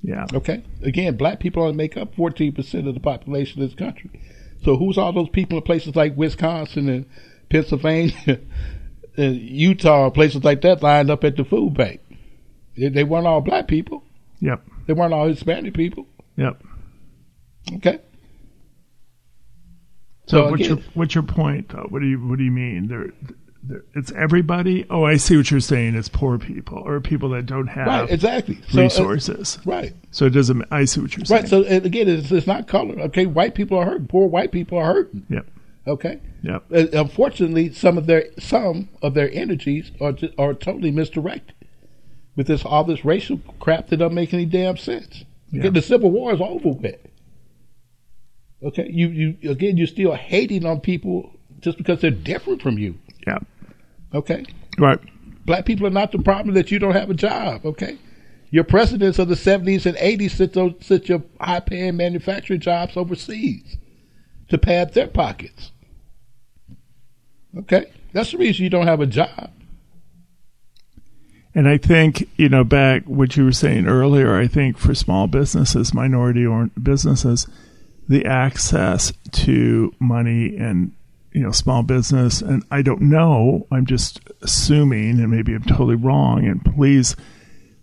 [0.00, 0.26] Yeah.
[0.32, 0.64] Okay.
[0.82, 4.22] Again, black people only make up fourteen percent of the population of this country.
[4.64, 7.04] So who's all those people in places like Wisconsin and
[7.50, 8.40] Pennsylvania
[9.16, 12.00] Utah, places like that, lined up at the food bank.
[12.76, 14.04] They, they weren't all black people.
[14.40, 14.62] Yep.
[14.86, 16.06] They weren't all Hispanic people.
[16.36, 16.62] Yep.
[17.74, 17.98] Okay.
[20.26, 21.70] So, so what's your what's your point?
[21.70, 21.86] Though?
[21.88, 22.88] What do you what do you mean?
[22.88, 23.12] There,
[23.94, 24.86] it's everybody.
[24.88, 25.94] Oh, I see what you're saying.
[25.94, 29.48] It's poor people or people that don't have right, exactly resources.
[29.48, 29.94] So, uh, right.
[30.10, 30.64] So it doesn't.
[30.70, 31.42] I see what you're saying.
[31.42, 31.48] Right.
[31.48, 32.98] So again, it's, it's not color.
[33.00, 34.06] Okay, white people are hurting.
[34.06, 35.26] Poor white people are hurting.
[35.28, 35.46] Yep.
[35.88, 36.20] Okay.
[36.42, 36.64] Yep.
[36.72, 41.54] Uh, unfortunately, some of their some of their energies are ju- are totally misdirected
[42.36, 45.24] with this all this racial crap that doesn't make any damn sense.
[45.50, 45.70] Yeah.
[45.70, 47.00] the Civil War is over with.
[48.62, 52.96] Okay, you you again you're still hating on people just because they're different from you.
[53.26, 53.46] Yep.
[54.14, 54.44] Okay,
[54.78, 54.98] Right.
[55.46, 57.64] black people are not the problem that you don't have a job.
[57.64, 57.98] Okay,
[58.50, 62.96] your presidents of the '70s and '80s sit those sit your high paying manufacturing jobs
[62.96, 63.76] overseas
[64.48, 65.72] to pad their pockets.
[67.56, 69.50] Okay, that's the reason you don't have a job.
[71.54, 75.26] And I think, you know, back what you were saying earlier, I think for small
[75.26, 77.46] businesses, minority or businesses,
[78.06, 80.92] the access to money and,
[81.32, 85.96] you know, small business, and I don't know, I'm just assuming, and maybe I'm totally
[85.96, 87.16] wrong, and please,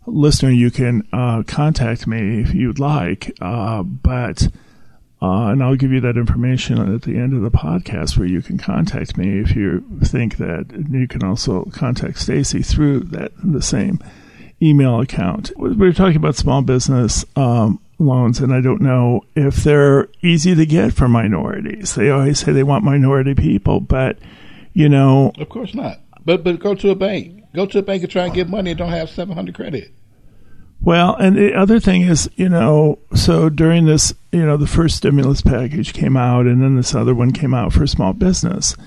[0.05, 4.47] listener, you can uh, contact me if you'd like, uh, but.
[5.21, 8.41] Uh, and I'll give you that information at the end of the podcast where you
[8.41, 10.65] can contact me if you think that.
[10.91, 13.99] You can also contact Stacy through that the same
[14.61, 15.51] email account.
[15.55, 20.65] We're talking about small business um, loans, and I don't know if they're easy to
[20.65, 21.95] get for minorities.
[21.95, 24.19] They always say they want minority people, but
[24.73, 26.01] you know, Of course not.
[26.25, 27.43] But but go to a bank.
[27.53, 29.93] Go to a bank and try and get money and don't have seven hundred credit.
[30.85, 34.97] Well, and the other thing is, you know, so during this, you know, the first
[34.97, 38.77] stimulus package came out, and then this other one came out for small business.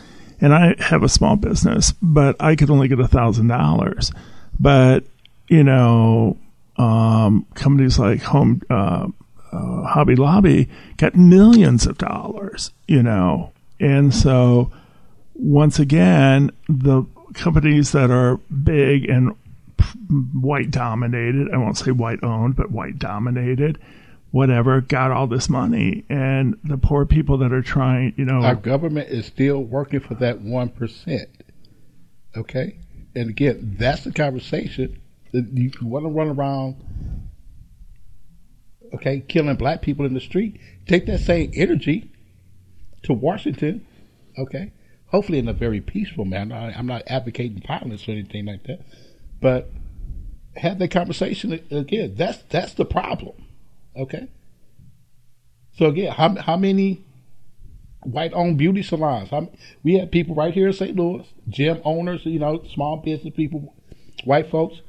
[0.41, 4.13] And I have a small business, but I could only get a thousand dollars.
[4.61, 5.03] But
[5.49, 6.37] you know,
[6.77, 9.09] um, companies like Home uh,
[9.51, 12.71] uh, Hobby Lobby got millions of dollars.
[12.87, 14.71] You know, and so
[15.35, 17.03] once again, the
[17.35, 19.35] companies that are big and
[20.35, 23.79] white dominated, I won't say white owned, but white dominated,
[24.31, 26.05] whatever, got all this money.
[26.09, 30.15] And the poor people that are trying, you know, Our government is still working for
[30.17, 31.29] that one percent.
[32.37, 32.79] Okay,
[33.15, 35.01] and again, that's the conversation
[35.33, 36.77] that you want to run around.
[38.95, 40.59] Okay, killing black people in the street.
[40.87, 42.11] Take that same energy
[43.03, 43.87] to Washington.
[44.39, 44.73] Okay,
[45.07, 46.55] hopefully in a very peaceful manner.
[46.55, 48.81] I, I'm not advocating violence or anything like that,
[49.41, 49.71] but
[50.57, 52.15] have that conversation again.
[52.17, 53.35] That's that's the problem.
[53.97, 54.29] Okay.
[55.77, 57.05] So again, how how many
[58.03, 59.31] white-owned beauty salons?
[59.31, 59.49] How,
[59.83, 60.97] we have people right here in St.
[60.97, 63.75] Louis, gym owners, you know, small business people,
[64.25, 64.81] white folks,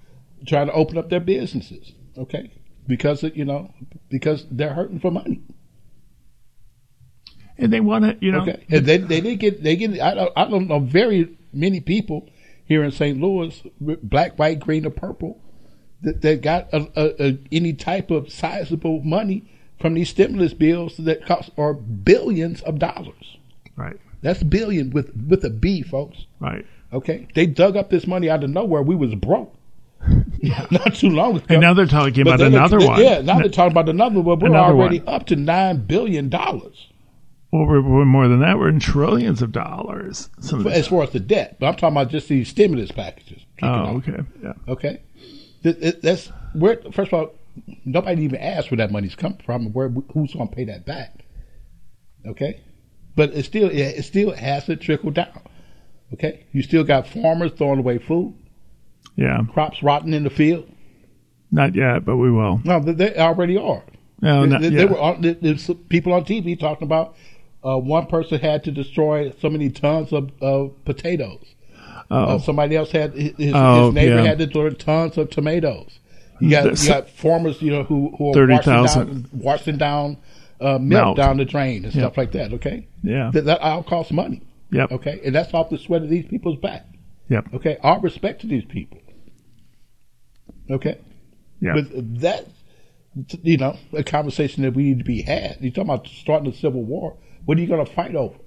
[0.47, 1.91] trying to open up their businesses.
[2.17, 2.51] Okay,
[2.87, 3.73] because you know,
[4.09, 5.41] because they're hurting for money.
[7.57, 10.15] and they want to, you know, Okay, and they they did get they get I
[10.15, 12.29] don't, I don't know very many people
[12.69, 13.19] here in St.
[13.19, 15.41] Louis, black, white, green, or purple,
[16.01, 19.51] that, that got a, a, a, any type of sizable money
[19.81, 23.37] from these stimulus bills that cost are billions of dollars.
[23.75, 26.25] right, That's billion with with a B, folks.
[26.39, 26.65] right.
[26.91, 28.81] Okay, they dug up this money out of nowhere.
[28.81, 29.53] We was broke.
[30.39, 30.65] yeah.
[30.71, 31.45] Not too long ago.
[31.49, 32.99] And now they're talking But about another one.
[33.03, 34.39] Yeah, now they're talking about another one.
[34.39, 35.13] We're Another already one.
[35.15, 36.88] up to nine billion dollars.
[37.51, 38.59] Well, we're, we're more than that.
[38.59, 40.29] We're in trillions of dollars.
[40.39, 41.57] Some as far as the debt.
[41.59, 43.41] But I'm talking about just these stimulus packages.
[43.63, 45.01] oh, okay, yeah, Okay.
[45.63, 46.79] Th- th- That's where.
[46.93, 47.33] First of all,
[47.85, 50.85] nobody even asked where that money's coming from and where who's going to pay that
[50.85, 51.25] back.
[52.25, 52.61] Okay,
[53.15, 55.41] but it still it it still has to trickle down.
[56.13, 58.35] Okay, you still got farmers throwing away food,
[59.15, 59.41] yeah.
[59.53, 60.69] crops rotting in the field.
[61.51, 62.61] Not yet, but we will.
[62.63, 63.83] No, they- they already are.
[64.21, 64.77] No, There- not, there, yeah.
[64.77, 67.15] there were on- people on TV talking about
[67.65, 71.43] uh, one person had to destroy so many tons of, of potatoes.
[72.11, 72.23] Oh.
[72.23, 74.23] Uh, somebody else had his, his, Oh, his neighbor yeah.
[74.23, 75.99] had to destroy tons of tomatoes.
[76.39, 78.63] You got That's- you got farmers, you know, who who are 30,000.
[78.63, 80.17] washing down, washing down
[80.61, 81.17] uh, milk Milk.
[81.17, 82.03] down the drain and Yeah.
[82.03, 82.53] stuff like that.
[82.53, 84.41] Okay, yeah, that, that all costs money.
[84.71, 86.85] yep, Okay, and that's off the sweat of these people's back.
[87.27, 88.99] yep, Okay, all respect to these people.
[90.71, 90.97] Okay,
[91.61, 91.73] Yeah.
[91.75, 91.85] but
[92.21, 92.45] that,
[93.43, 95.57] you know, a conversation that we need to be had.
[95.61, 97.17] You're talking about starting a civil war.
[97.49, 98.37] What are you going to fight over?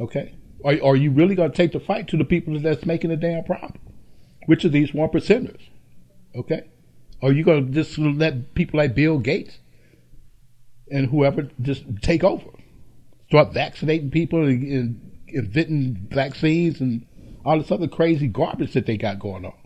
[0.00, 0.34] Okay,
[0.64, 3.16] are, are you really going to take the fight to the people that's making the
[3.16, 3.78] damn problem?
[4.46, 5.60] Which of these one percenters?
[6.34, 6.64] Okay,
[7.22, 9.58] are you going to just let people like Bill Gates
[10.90, 12.50] and whoever just take over,
[13.28, 17.06] start vaccinating people and inventing vaccines and
[17.44, 19.61] all this other crazy garbage that they got going on?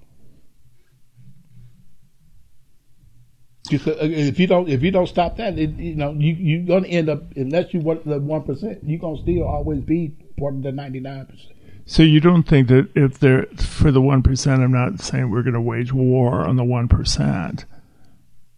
[3.69, 6.67] Because, uh, if you don't if you don't stop that, it, you know you you're
[6.67, 10.55] gonna end up unless you want the one percent, you're gonna still always be part
[10.55, 11.53] of the ninety nine percent.
[11.89, 15.43] So you don't think that if they're for the one percent, I'm not saying we're
[15.43, 17.65] going to wage war on the one percent,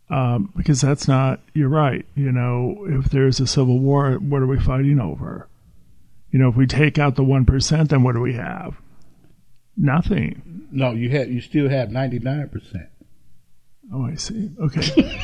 [0.08, 1.40] um, because that's not.
[1.52, 2.06] You're right.
[2.14, 5.46] You know, if there's a civil war, what are we fighting over?
[6.30, 8.76] You know, if we take out the one percent, then what do we have?
[9.76, 10.66] Nothing.
[10.72, 12.88] No, you have you still have ninety nine percent.
[13.92, 14.50] Oh, I see.
[14.60, 15.20] Okay.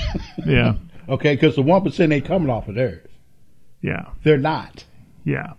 [0.46, 0.74] yeah.
[1.08, 3.08] Okay, because the one percent ain't coming off of theirs.
[3.82, 4.10] Yeah.
[4.22, 4.84] They're not.
[5.24, 5.52] Yeah.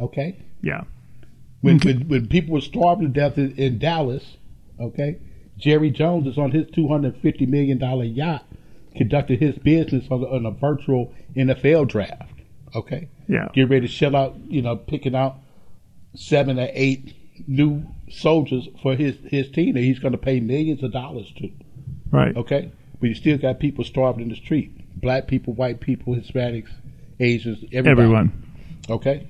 [0.00, 0.38] Okay.
[0.62, 0.82] Yeah.
[1.60, 4.36] When when, when people were starving to death in, in Dallas,
[4.80, 5.18] okay,
[5.56, 8.46] Jerry Jones is on his two hundred fifty million dollar yacht,
[8.96, 12.32] conducting his business on, on a virtual NFL draft.
[12.76, 13.08] Okay.
[13.28, 13.48] Yeah.
[13.52, 15.38] Get ready to shell out, you know, picking out
[16.14, 17.14] seven or eight
[17.48, 21.50] new soldiers for his his team that he's going to pay millions of dollars to.
[22.10, 22.36] Right.
[22.36, 26.70] Okay, but you still got people starving in the street: black people, white people, Hispanics,
[27.20, 27.90] Asians, everybody.
[27.90, 28.44] Everyone.
[28.90, 29.28] Okay,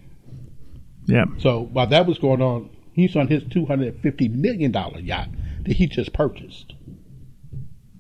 [1.07, 1.25] Yeah.
[1.39, 5.01] so while that was going on, he's on his two hundred and fifty million dollar
[5.01, 5.29] yacht
[5.65, 6.75] that he just purchased.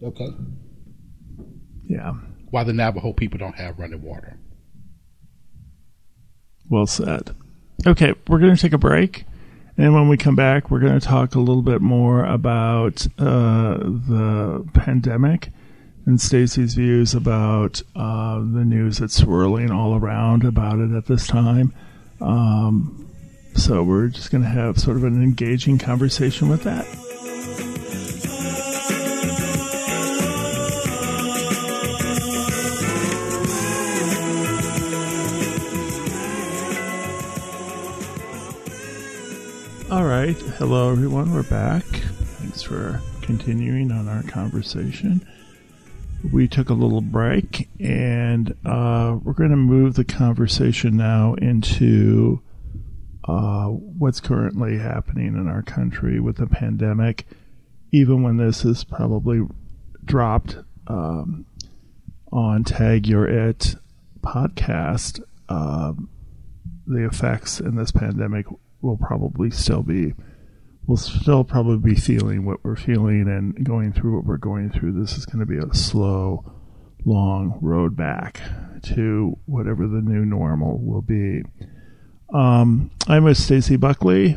[0.02, 0.28] Okay,
[1.88, 2.12] Yeah.
[2.50, 4.38] while the Navajo people don't have running water.
[6.70, 7.34] Well said.
[7.86, 9.24] Okay, we're going to take a break.
[9.78, 13.78] And when we come back, we're going to talk a little bit more about uh,
[13.78, 15.50] the pandemic
[16.04, 21.28] and Stacy's views about uh, the news that's swirling all around about it at this
[21.28, 21.72] time.
[22.20, 23.08] Um,
[23.54, 27.07] so we're just going to have sort of an engaging conversation with that.
[40.18, 40.36] Right.
[40.36, 41.32] Hello, everyone.
[41.32, 41.84] We're back.
[41.84, 45.24] Thanks for continuing on our conversation.
[46.32, 52.42] We took a little break and uh, we're going to move the conversation now into
[53.28, 57.24] uh, what's currently happening in our country with the pandemic,
[57.92, 59.42] even when this is probably
[60.04, 60.58] dropped
[60.88, 61.46] um,
[62.32, 63.76] on Tag You're It
[64.20, 65.22] podcast.
[65.48, 66.08] Um,
[66.88, 68.46] the effects in this pandemic
[68.80, 70.14] will probably still be
[70.86, 74.92] we'll still probably be feeling what we're feeling and going through what we're going through.
[74.92, 76.50] This is going to be a slow
[77.04, 78.40] long road back
[78.82, 81.42] to whatever the new normal will be.
[82.32, 84.36] Um, i'm with stacy buckley.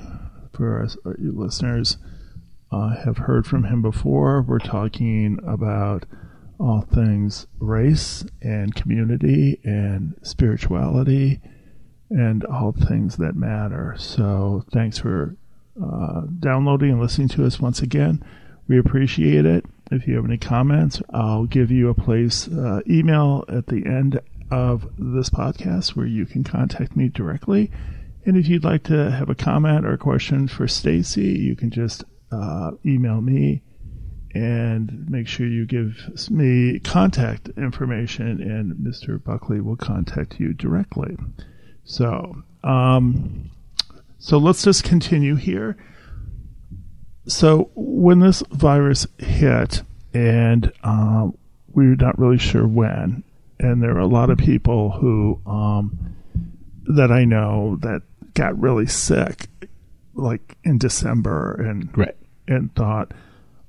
[0.54, 1.98] For us you listeners
[2.72, 4.42] uh, have heard from him before.
[4.42, 6.06] We're talking about
[6.60, 11.42] all things race and community and spirituality
[12.12, 13.96] and all things that matter.
[13.98, 15.36] So thanks for
[15.82, 18.24] uh, downloading and listening to us once again.
[18.68, 19.66] We appreciate it.
[19.92, 24.20] If you have any comments, I'll give you a place uh, email at the end
[24.50, 27.72] of this podcast where you can contact me directly.
[28.26, 31.72] And if you'd like to have a comment or a question for Stacy, you can
[31.72, 33.64] just uh, email me
[34.34, 39.22] and make sure you give me contact information, and Mr.
[39.22, 41.18] Buckley will contact you directly.
[41.84, 43.50] So, um,
[44.20, 45.78] so let's just continue here.
[47.28, 51.38] So, when this virus hit, and um,
[51.74, 53.24] we're not really sure when,
[53.60, 56.16] and there are a lot of people who um,
[56.88, 58.02] that I know that
[58.34, 59.48] got really sick,
[60.14, 62.16] like in December, and Right.
[62.48, 63.14] and thought,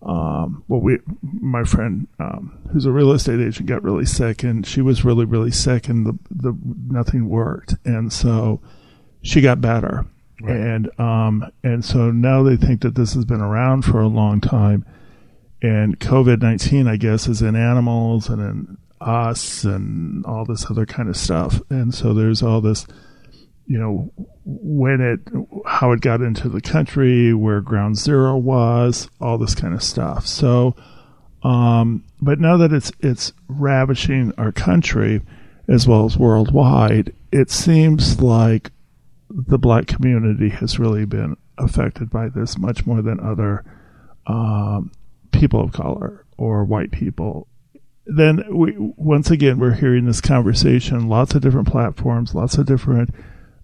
[0.05, 4.67] um, well, we, my friend, um, who's a real estate agent, got really sick, and
[4.67, 6.57] she was really, really sick, and the the
[6.89, 8.61] nothing worked, and so
[9.23, 10.05] she got better,
[10.41, 10.57] Right.
[10.57, 14.41] and um, and so now they think that this has been around for a long
[14.41, 14.85] time,
[15.63, 20.87] and COVID nineteen, I guess, is in animals and in us and all this other
[20.87, 22.87] kind of stuff, and so there's all this
[23.67, 24.13] you know
[24.45, 25.21] when it
[25.67, 30.27] how it got into the country where ground zero was all this kind of stuff.
[30.27, 30.75] So
[31.43, 35.21] um but now that it's it's ravishing our country
[35.69, 38.71] as well as worldwide it seems like
[39.31, 43.65] the black community has really been affected by this much more than other
[44.27, 44.93] um,
[45.33, 47.49] people of color or white people.
[48.05, 53.15] Then we once again we're hearing this conversation lots of different platforms lots of different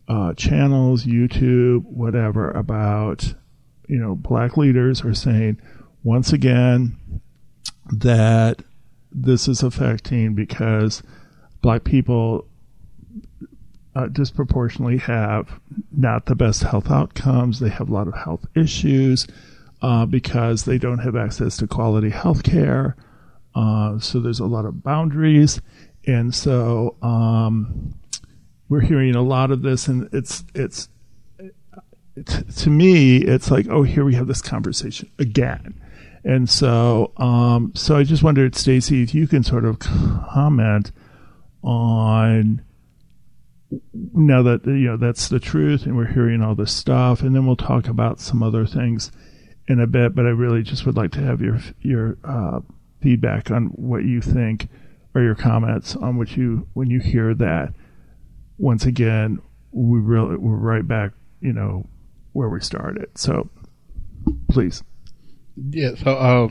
[0.09, 3.35] uh, channels, YouTube, whatever, about
[3.89, 5.61] you know black leaders are saying
[6.03, 6.97] once again
[7.93, 8.63] that
[9.13, 11.03] this is affecting because
[11.63, 12.47] black people
[13.95, 17.61] uh, disproportionately have not the best health outcomes.
[17.61, 19.27] They have a lot of health issues
[19.83, 22.97] uh, because they don't have access to quality health care.
[23.55, 25.61] Uh, so there's a lot of boundaries,
[26.07, 27.98] and so um,
[28.69, 30.89] we're hearing a lot of this, and it's it's
[32.57, 35.81] to me, it's like, oh, here we have this conversation again.
[36.25, 40.93] And so, um, so I just wondered, Stacy, if you can sort of comment
[41.63, 42.63] on
[44.15, 47.47] now that you know that's the truth, and we're hearing all this stuff, and then
[47.47, 49.13] we'll talk about some other things
[49.67, 50.15] in a bit.
[50.15, 52.61] But I really just would like to have your your uh,
[53.01, 54.69] feedback on what you think
[55.15, 57.75] or your comments on what you when you hear that.
[58.59, 59.41] Once again,
[59.71, 61.89] we really we're right back, you know,
[62.33, 63.07] where we started.
[63.17, 63.49] So,
[64.51, 64.83] please.
[65.57, 65.95] Yeah.
[65.97, 66.49] So, uh,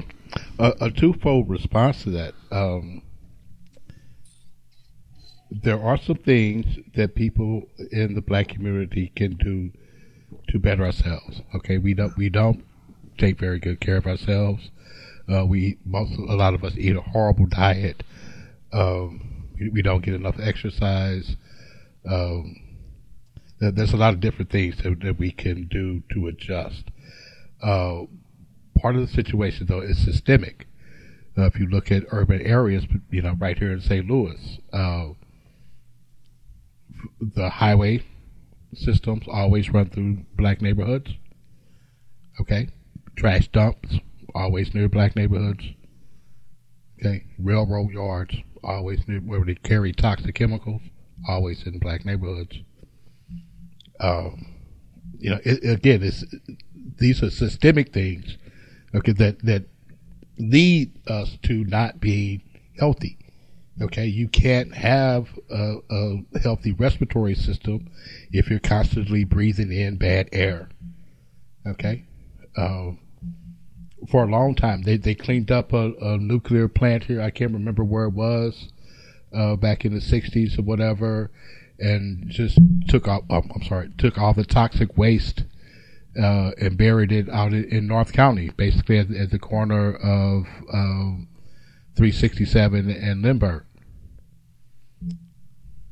[0.59, 2.33] a, a, twofold response to that.
[2.51, 3.01] Um,
[5.49, 9.71] there are some things that people in the black community can do
[10.49, 11.41] to better ourselves.
[11.55, 12.63] Okay, we don't we don't
[13.17, 14.69] take very good care of ourselves.
[15.31, 18.03] Uh, we most a lot of us eat a horrible diet.
[18.73, 21.35] Um, we, we, don't get enough exercise.
[22.09, 22.55] Um,
[23.59, 26.85] there's a lot of different things that, that we can do to adjust.
[27.61, 28.03] Uh,
[28.79, 30.67] part of the situation, though, is systemic.
[31.37, 34.07] Uh, if you look at urban areas, you know, right here in St.
[34.07, 35.09] Louis, uh,
[37.19, 38.03] the highway
[38.73, 41.13] systems always run through black neighborhoods.
[42.39, 42.69] Okay,
[43.15, 43.99] trash dumps
[44.35, 45.63] always near black neighborhoods.
[46.99, 50.81] Okay, railroad yards always near where they carry toxic chemicals,
[51.27, 52.59] always in black neighborhoods.
[53.99, 54.45] Um,
[55.19, 56.23] you know, it, again, it's
[56.97, 58.37] these are systemic things,
[58.93, 59.65] okay, that that
[60.37, 62.41] lead us to not being
[62.79, 63.17] healthy.
[63.79, 67.89] Okay, you can't have a, a healthy respiratory system
[68.31, 70.69] if you're constantly breathing in bad air.
[71.65, 72.05] Okay,
[72.55, 72.91] uh,
[74.09, 77.21] for a long time they they cleaned up a, a, nuclear plant here.
[77.21, 78.69] I can't remember where it was
[79.33, 81.31] uh, back in the '60s or whatever,
[81.79, 83.23] and just took off.
[83.29, 85.43] Oh, I'm sorry, took all the toxic waste
[86.21, 91.27] uh, and buried it out in, North County, basically at, at the corner of um,
[91.95, 93.63] 367 and Lindbergh.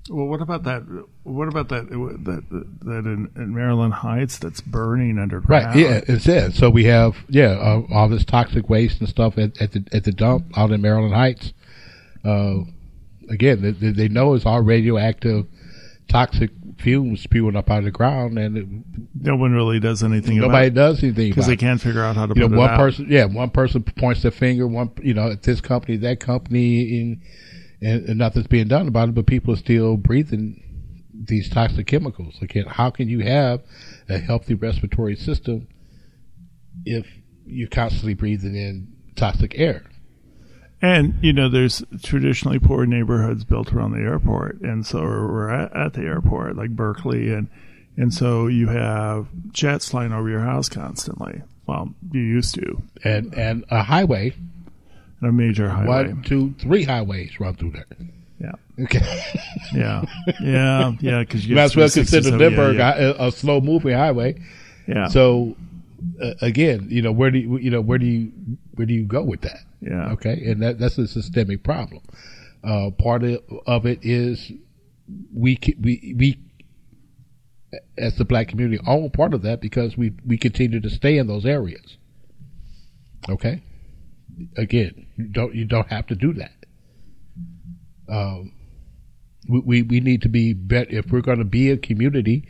[0.10, 0.84] Well, what about that?
[1.24, 1.90] What about that?
[1.90, 5.66] That that in, in Maryland Heights that's burning underground.
[5.66, 5.76] Right.
[5.76, 6.54] Yeah, it's it.
[6.54, 10.04] So we have yeah uh, all this toxic waste and stuff at, at, the at
[10.04, 11.54] the dump out in Maryland Heights.
[12.24, 12.66] Uh,
[13.30, 15.46] again, they, they know it's all radioactive,
[16.10, 18.68] toxic fumes spewing up out of the ground, and it,
[19.22, 20.40] no one really does anything.
[20.40, 22.34] Nobody does anything because they can't figure out how to.
[22.36, 25.62] You know, one person, yeah, one person points their finger, one you know, at this
[25.62, 27.22] company, that company, in
[27.82, 30.62] and, and nothing's being done about it, but people are still breathing
[31.14, 32.38] these toxic chemicals.
[32.42, 33.62] Again, how can you have
[34.10, 35.68] a healthy respiratory system
[36.86, 37.06] if
[37.46, 39.84] you're constantly breathing in toxic air?
[40.86, 45.76] And you know, there's traditionally poor neighborhoods built around the airport, and so we're at,
[45.76, 47.48] at the airport, like Berkeley, and
[47.98, 51.42] and so you have jets flying over your house constantly.
[51.66, 54.36] Well, you used to, and and a highway
[55.22, 56.14] and a major highway.
[56.14, 57.88] One, two, three highways run through there.
[58.40, 58.84] Yeah.
[58.84, 59.00] Okay.
[59.74, 60.06] yeah.
[60.40, 60.92] Yeah.
[61.00, 61.20] Yeah.
[61.22, 63.14] Because you might as well consider Lindbergh yeah, yeah.
[63.18, 64.40] A, a, slow moving highway.
[64.88, 65.08] Yeah.
[65.08, 65.56] So
[66.22, 68.32] uh, again, you know, where do you, you know where do you
[68.76, 69.60] where do you go with that?
[69.82, 70.12] Yeah.
[70.14, 72.02] Okay, and that that's a systemic problem.
[72.64, 74.52] Uh, part of, of it is
[75.34, 76.40] we we we
[77.98, 81.28] as the black community own part of that because we we continue to stay in
[81.28, 81.98] those areas.
[83.30, 83.62] Okay
[84.58, 86.52] again, you don't you don't have to do that.
[88.08, 88.54] Um,
[89.50, 92.48] we, we, we need to be better if we're going to be a community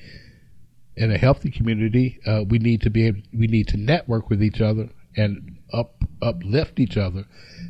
[0.97, 2.19] in a healthy community.
[2.25, 6.03] Uh, we need to be able, we need to network with each other and up
[6.21, 7.25] uplift each other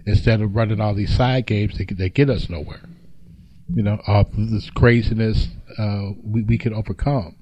[0.06, 2.82] instead of running all these side games that, that get us nowhere.
[3.74, 7.36] You know, all this craziness uh, we we can overcome.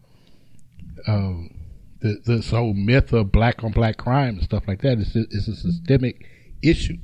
[1.08, 1.50] Um,
[2.02, 5.48] the, this whole myth of black on black crime and stuff like that is is
[5.48, 6.26] a systemic
[6.62, 6.98] issue.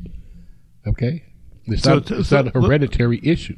[0.87, 1.23] Okay,
[1.65, 3.57] it's so, not it's so, not a hereditary look, issue.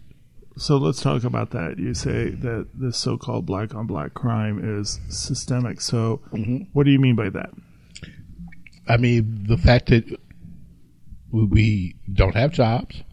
[0.57, 1.79] So let's talk about that.
[1.79, 5.81] You say that this so-called black on black crime is systemic.
[5.81, 6.63] So mm-hmm.
[6.73, 7.51] what do you mean by that?
[8.87, 10.19] I mean the fact that
[11.31, 13.03] we don't have jobs.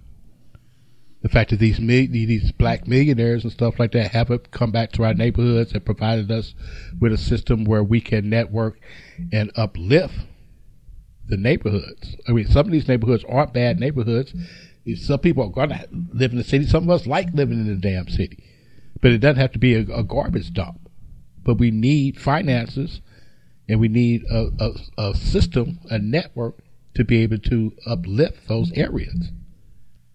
[1.23, 5.05] The fact that these these black millionaires and stuff like that haven't come back to
[5.05, 6.55] our neighborhoods and provided us
[7.01, 8.79] with a system where we can network
[9.33, 10.15] and uplift
[11.29, 12.17] the neighborhoods.
[12.27, 14.33] I mean, some of these neighborhoods aren't bad neighborhoods.
[14.97, 16.67] Some people are going to live in the city.
[16.67, 18.43] Some of us like living in the damn city,
[19.01, 20.89] but it doesn't have to be a, a garbage dump.
[21.43, 23.01] But we need finances,
[23.69, 26.59] and we need a, a, a, system, a network
[26.95, 29.31] to be able to uplift those areas.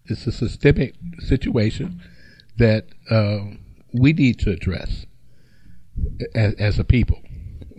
[0.06, 2.02] It's a systemic situation
[2.58, 3.56] that uh,
[3.94, 5.06] we need to address
[6.36, 7.22] as, as a people.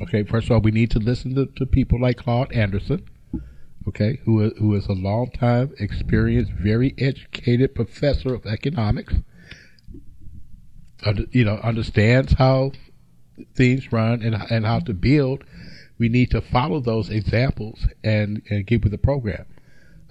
[0.02, 3.06] Okay, first of all, we need to listen to, to people like Claude Anderson
[3.88, 9.14] okay, who, who is a long time experienced, very educated professor of economics.
[11.30, 12.72] you know, understands how
[13.54, 15.44] things run and and how to build,
[15.98, 19.46] we need to follow those examples and and get with the program.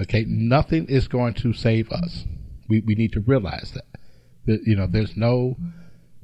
[0.02, 2.26] Okay, nothing is going to save us.
[2.68, 3.86] We we need to realize that.
[4.46, 5.58] that you know, there's no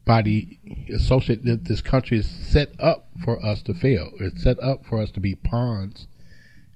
[0.05, 0.59] body
[0.93, 4.11] associate that this country is set up for us to fail.
[4.19, 6.07] It's set up for us to be pawns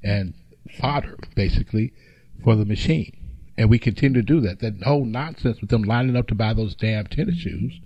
[0.04, 0.34] and
[0.80, 1.94] fodder, basically,
[2.44, 3.18] for the machine.
[3.58, 4.60] And we continue to do that.
[4.60, 7.80] That whole nonsense with them lining up to buy those damn tennis shoes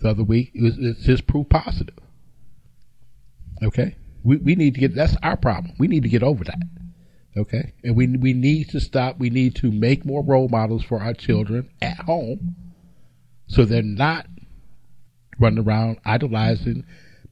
[0.00, 1.98] the other week, it was, it's just proof positive.
[3.62, 3.96] Okay?
[4.22, 5.74] We, we need to get, that's our problem.
[5.78, 6.62] We need to get over that.
[7.36, 7.72] Okay?
[7.82, 11.14] And we, we need to stop, we need to make more role models for our
[11.14, 12.56] children at home
[13.46, 14.26] so they're not
[15.38, 16.84] running around idolizing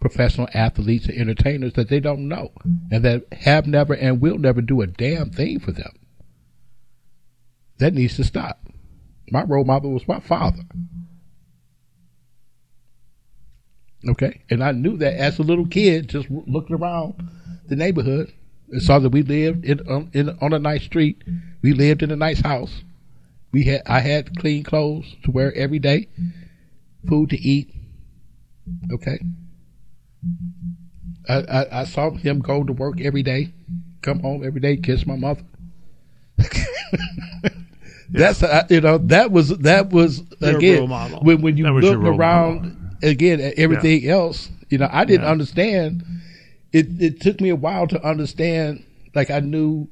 [0.08, 2.52] professional athletes and entertainers that they don't know
[2.92, 5.92] and that have never and will never do a damn thing for them.
[7.78, 8.60] That needs to stop.
[9.32, 10.62] My role model was my father.
[14.08, 17.28] Okay, and I knew that as a little kid, just looking around
[17.66, 18.32] the neighborhood,
[18.70, 21.24] and saw that we lived in, on, in, on a nice street.
[21.62, 22.84] We lived in a nice house.
[23.50, 26.06] We had I had clean clothes to wear every day,
[27.08, 27.74] food to eat.
[28.92, 29.18] Okay.
[31.28, 33.52] I, I, I saw him go to work every day,
[34.02, 35.42] come home every day, kiss my mother.
[38.10, 41.20] That's uh, you know that was that was Your again model.
[41.20, 42.72] when when you That look around model.
[43.02, 44.48] again at everything else.
[44.68, 45.30] You know, I didn't Yeah.
[45.32, 46.04] understand.
[46.72, 48.84] It it took me a while to understand.
[49.14, 49.88] Like I knew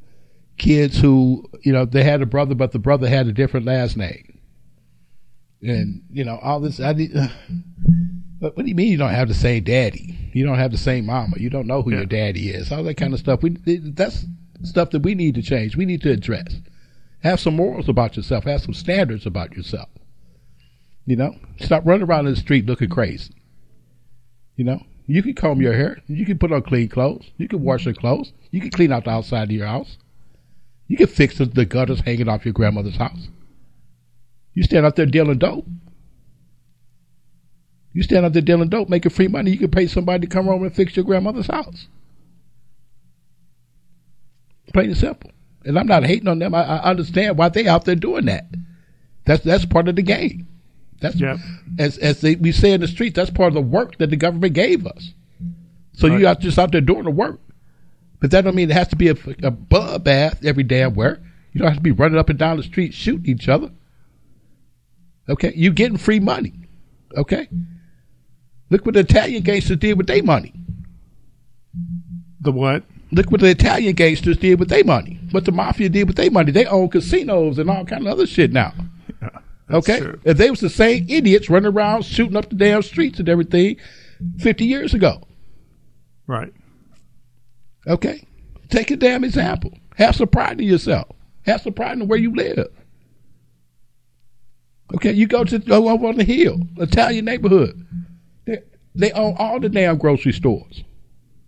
[0.58, 3.96] kids who you know they had a brother, but the brother had a different last
[3.96, 4.38] name,
[5.62, 6.78] and you know all this.
[6.80, 7.12] I need.
[8.44, 10.18] But what do you mean you don't have the same daddy?
[10.34, 11.36] You don't have the same mama.
[11.38, 11.96] You don't know who Yeah.
[12.00, 12.70] your daddy is.
[12.70, 13.42] All that kind of stuff.
[13.42, 14.26] We that's
[14.62, 15.76] stuff that we need to change.
[15.78, 16.60] We need to address.
[17.20, 18.44] Have some morals about yourself.
[18.44, 19.88] Have some standards about yourself.
[21.06, 23.32] You know, stop running around in the street looking crazy.
[24.56, 26.02] You know, you can comb your hair.
[26.06, 27.30] You can put on clean clothes.
[27.38, 28.34] You can wash your clothes.
[28.50, 29.96] You can clean out the outside of your house.
[30.86, 33.28] You can fix the, the gutters hanging off your grandmother's house.
[34.52, 35.66] You stand out there dealing dope.
[37.94, 39.52] You stand out there dealing dope, making free money.
[39.52, 41.86] You can pay somebody to come over and fix your grandmother's house.
[44.72, 45.30] Plain and simple.
[45.64, 46.54] And I'm not hating on them.
[46.54, 48.46] I, I understand why they out there doing that.
[49.24, 50.46] That's that's part of the game.
[51.00, 51.38] That's Yep.
[51.78, 53.14] as as they, we say in the streets.
[53.16, 55.12] That's part of the work that the government gave us.
[55.92, 56.20] So Right.
[56.20, 57.40] you are just out there doing the work.
[58.20, 61.20] But that don't mean it has to be a, a bloodbath every damn where.
[61.52, 63.70] You don't have to be running up and down the street shooting each other.
[65.28, 66.52] Okay, you getting free money.
[67.16, 67.48] Okay,
[68.70, 70.52] look what the Italian gangsters did with their money.
[72.40, 72.84] The what?
[73.12, 75.18] Look what the Italian gangsters did with their money.
[75.30, 76.50] What the mafia did with their money.
[76.52, 78.72] They own casinos and all kind of other shit now.
[79.22, 79.28] Yeah,
[79.70, 80.20] Okay, true.
[80.24, 83.76] if they was the same idiots running around shooting up the damn streets and everything
[84.38, 85.22] fifty years ago.
[86.26, 86.52] Right.
[87.86, 88.26] Okay,
[88.68, 89.72] take a damn example.
[89.96, 91.08] Have some pride in yourself.
[91.46, 92.68] Have some pride in where you live.
[94.94, 97.83] Okay, you go to go over on the hill, Italian neighborhood.
[98.94, 100.84] They, they own all the damn grocery stores,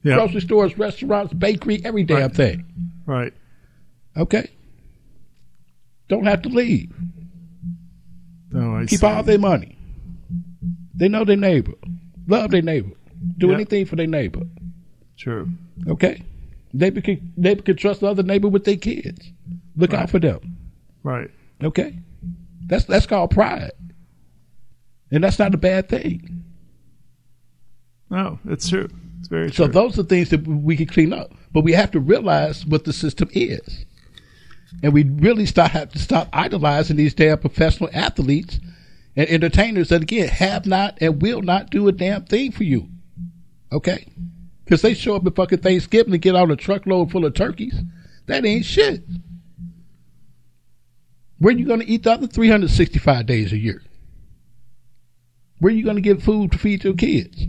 [0.02, 0.16] Yeah.
[0.16, 2.34] grocery stores, restaurants, bakery, every damn Right.
[2.34, 2.64] thing.
[3.06, 3.32] Right.
[4.16, 4.48] Okay,
[6.08, 6.92] don't have to leave.
[8.54, 9.06] Oh, I Keep see.
[9.06, 9.76] all their money.
[10.94, 11.72] They know their neighbor,
[12.26, 12.92] love their neighbor,
[13.38, 13.54] do Yeah.
[13.54, 14.42] anything for their neighbor.
[15.18, 15.48] True.
[15.86, 16.22] Okay,
[16.72, 19.30] neighbor can neighbor can trust the other neighbor with their kids.
[19.76, 20.56] Look out for them.
[21.02, 21.30] Right.
[21.62, 21.98] Okay,
[22.66, 23.72] that's that's called pride,
[25.10, 26.44] and that's not a bad thing.
[28.10, 28.88] No, it's true.
[29.18, 29.66] It's very So true.
[29.66, 32.84] So those are things that we can clean up, but we have to realize what
[32.84, 33.84] the system is,
[34.82, 38.60] and we really start have to stop idolizing these damn professional athletes
[39.16, 42.88] and entertainers that again have not and will not do a damn thing for you.
[43.72, 44.06] Okay,
[44.64, 47.74] because they show up at fucking Thanksgiving and get on a truckload full of turkeys.
[48.26, 49.02] That ain't shit.
[51.38, 53.82] Where are you going to eat the other 365 days a year?
[55.58, 57.46] Where are you going to get food to feed your kids?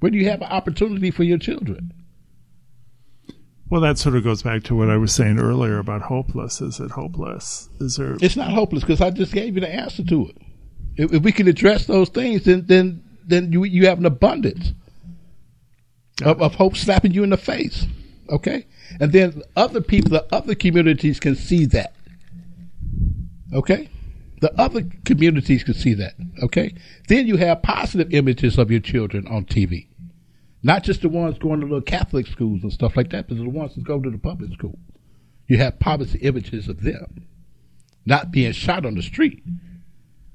[0.00, 1.92] Where do you have an opportunity for your children?
[3.70, 6.60] well, that sort of goes back to what I was saying earlier about hopeless.
[6.60, 7.68] Is it hopeless?
[7.78, 8.16] Is there?
[8.20, 10.36] It's not hopeless because I just gave you the answer to it.
[10.96, 14.72] If, if we can address those things, then then then you you have an abundance
[16.24, 17.86] of, of hope slapping you in the face.
[18.28, 18.66] Okay,
[18.98, 21.94] and then other people, the other communities can see that.
[23.52, 23.88] Okay,
[24.40, 26.14] the other communities can see that.
[26.42, 26.74] Okay,
[27.06, 29.86] then you have positive images of your children on TV,
[30.62, 33.48] not just the ones going to little Catholic schools and stuff like that, but the
[33.48, 34.78] ones that go to the public school.
[35.48, 37.26] You have poverty images of them
[38.06, 39.42] not being shot on the street.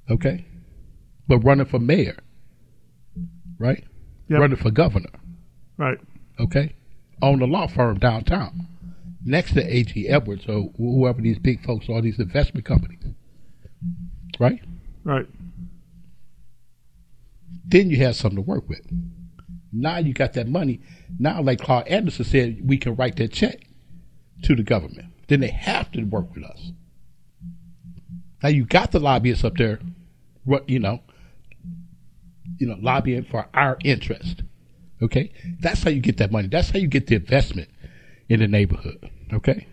[0.10, 0.46] Okay?
[1.28, 2.18] but running for mayor,
[3.58, 3.84] right?
[4.30, 4.40] Yep.
[4.40, 5.10] Running for governor,
[5.78, 5.98] Right.
[6.40, 6.76] okay?
[7.22, 8.68] Own a law firm downtown
[9.24, 10.08] next to A.G.
[10.08, 13.00] Edwards or whoever these big folks are, these investment companies,
[14.40, 14.60] right?
[15.04, 15.26] Right.
[17.66, 18.86] Then you have something to work with.
[19.76, 20.82] Now you got that money.
[21.20, 23.68] Now, like Claude Anderson said, we can write that check
[24.44, 25.08] to the government.
[25.28, 26.72] Then they have to work with us.
[28.42, 29.80] Now you got the lobbyists up there,
[30.68, 31.02] you know,
[32.58, 34.44] you know, lobbying for our interest.
[35.02, 36.48] Okay, that's how you get that money.
[36.48, 37.70] That's how you get the investment
[38.30, 39.10] in the neighborhood.
[39.34, 39.68] Okay,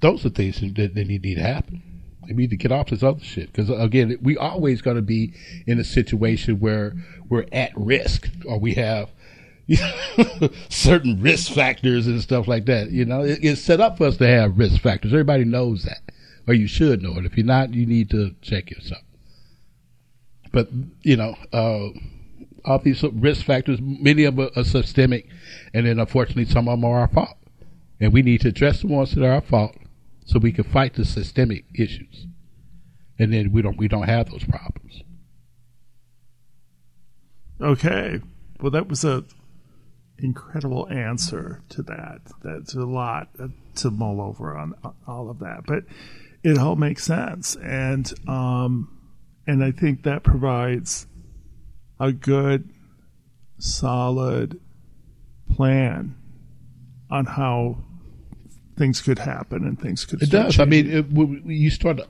[0.00, 1.82] those are things that, that need to happen.
[2.28, 5.32] We need to get off this other shit because again, we always going to be
[5.66, 6.94] in a situation where
[7.28, 9.10] we're at risk or we have
[10.68, 12.90] certain risk factors and stuff like that.
[12.90, 15.12] You know, it, it's set up for us to have risk factors.
[15.12, 16.00] Everybody knows that,
[16.46, 17.26] or you should know it.
[17.26, 19.02] If you're not, you need to check yourself.
[20.52, 20.68] But
[21.02, 21.88] you know, uh,
[22.64, 25.28] all these risk factors, many of them are systemic,
[25.74, 27.36] and then unfortunately, some of them are our fault,
[28.00, 29.76] and we need to address the ones that are our fault
[30.28, 32.26] so we can fight the systemic issues,
[33.18, 35.02] and then we don't we don't have those problems.
[37.60, 38.20] Okay.
[38.60, 39.24] Well, that was a
[40.18, 42.20] incredible answer to that.
[42.42, 43.30] That's a lot
[43.76, 44.74] to mull over on
[45.06, 45.84] all of that, but
[46.42, 48.98] it all makes sense, and um,
[49.46, 51.06] and I think that provides
[51.98, 52.68] a good,
[53.56, 54.60] solid
[55.50, 56.16] plan
[57.10, 57.78] on how
[58.78, 60.22] things could happen and things could.
[60.22, 60.56] It does.
[60.56, 60.60] Changing.
[60.60, 62.00] I mean, it, you start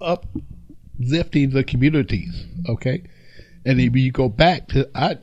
[0.00, 3.02] uplifting the communities, okay,
[3.64, 5.18] and if you go back to I,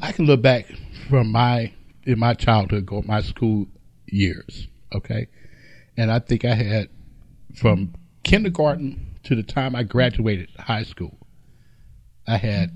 [0.00, 0.66] I can look back
[1.08, 1.72] from my
[2.04, 3.66] in my childhood, go my school
[4.06, 5.26] years, okay,
[5.96, 6.88] and I think I had
[7.54, 11.18] from kindergarten to the time I graduated high school,
[12.26, 12.70] I had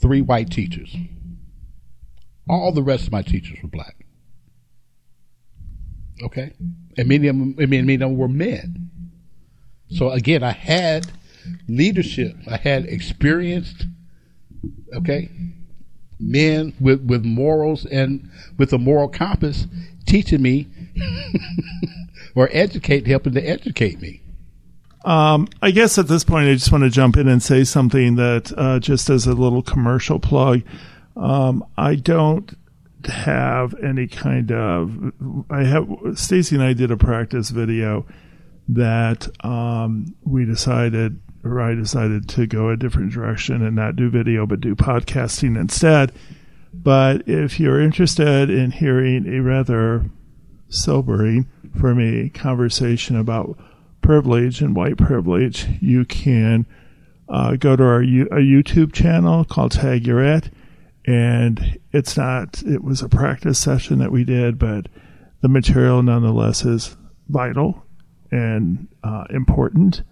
[0.00, 0.94] three white teachers.
[2.48, 3.96] All the rest of my teachers were black.
[6.22, 6.52] Okay,
[6.96, 8.90] and many of them, I mean, many of them were men.
[9.90, 11.12] So again, I had
[11.68, 12.36] leadership.
[12.50, 13.86] I had experienced,
[14.94, 15.30] okay,
[16.18, 19.66] men with with morals and with a moral compass
[20.06, 20.66] teaching me
[22.34, 24.22] or educate, helping to educate me.
[25.04, 28.16] Um, I guess at this point, I just want to jump in and say something
[28.16, 30.62] that uh, just as a little commercial plug.
[31.18, 32.56] Um, I don't
[33.04, 35.12] have any kind of.
[35.50, 38.06] I have Stacy and I did a practice video
[38.68, 44.10] that um, we decided, or I decided to go a different direction and not do
[44.10, 46.12] video, but do podcasting instead.
[46.72, 50.04] But if you're interested in hearing a rather
[50.68, 51.48] sobering
[51.80, 53.58] for me conversation about
[54.02, 56.66] privilege and white privilege, you can
[57.28, 60.50] uh, go to our U- a YouTube channel called Tag You're It,
[61.08, 62.62] and it's not.
[62.64, 64.88] It was a practice session that we did, but
[65.40, 66.98] the material nonetheless is
[67.30, 67.82] vital
[68.30, 70.02] and uh, important.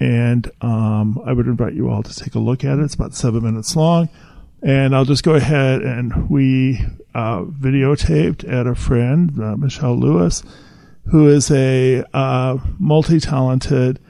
[0.00, 2.82] And um, I would invite you all to take a look at it.
[2.82, 4.08] It's about seven minutes long.
[4.60, 6.80] And I'll just go ahead and we
[7.14, 10.42] uh, videotaped at a friend, uh, Michelle Lewis,
[11.12, 14.00] who is a uh, multi talented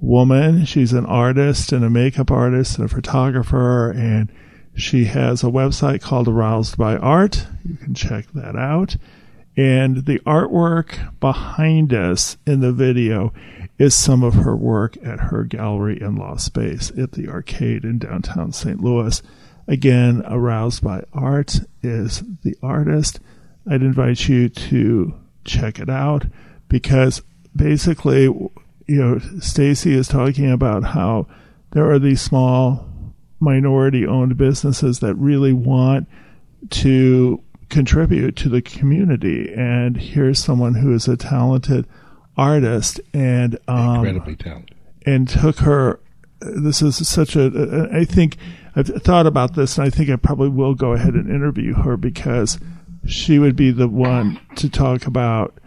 [0.00, 0.64] woman.
[0.64, 4.32] She's an artist and a makeup artist and a photographer, and
[4.78, 7.46] she has a website called Aroused by Art.
[7.68, 8.96] You can check that out.
[9.56, 13.32] And the artwork behind us in the video
[13.76, 17.98] is some of her work at her gallery and law space at the arcade in
[17.98, 18.80] downtown St.
[18.80, 19.20] Louis.
[19.66, 23.18] Again, Aroused by Art is the artist.
[23.68, 25.14] I'd invite you to
[25.44, 26.24] check it out
[26.68, 27.20] because
[27.54, 28.50] basically, you
[28.88, 31.26] know, Stacy is talking about how
[31.72, 32.87] there are these small
[33.40, 36.08] minority owned businesses that really want
[36.70, 39.52] to contribute to the community.
[39.54, 41.86] And here's someone who is a talented
[42.36, 46.00] artist and um, incredibly talented and took her
[46.40, 48.36] this is such a i think
[48.76, 51.96] i've thought about this and i think i probably will go ahead and interview her
[51.96, 52.58] because
[53.06, 55.58] she would be the one to talk about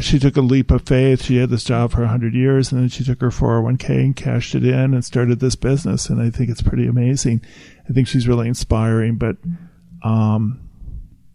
[0.00, 1.24] she took a leap of faith.
[1.24, 4.54] She had this job for 100 years and then she took her 401k and cashed
[4.54, 7.42] it in and started this business and i think it's pretty amazing.
[7.88, 9.36] I think she's really inspiring but
[10.02, 10.68] um,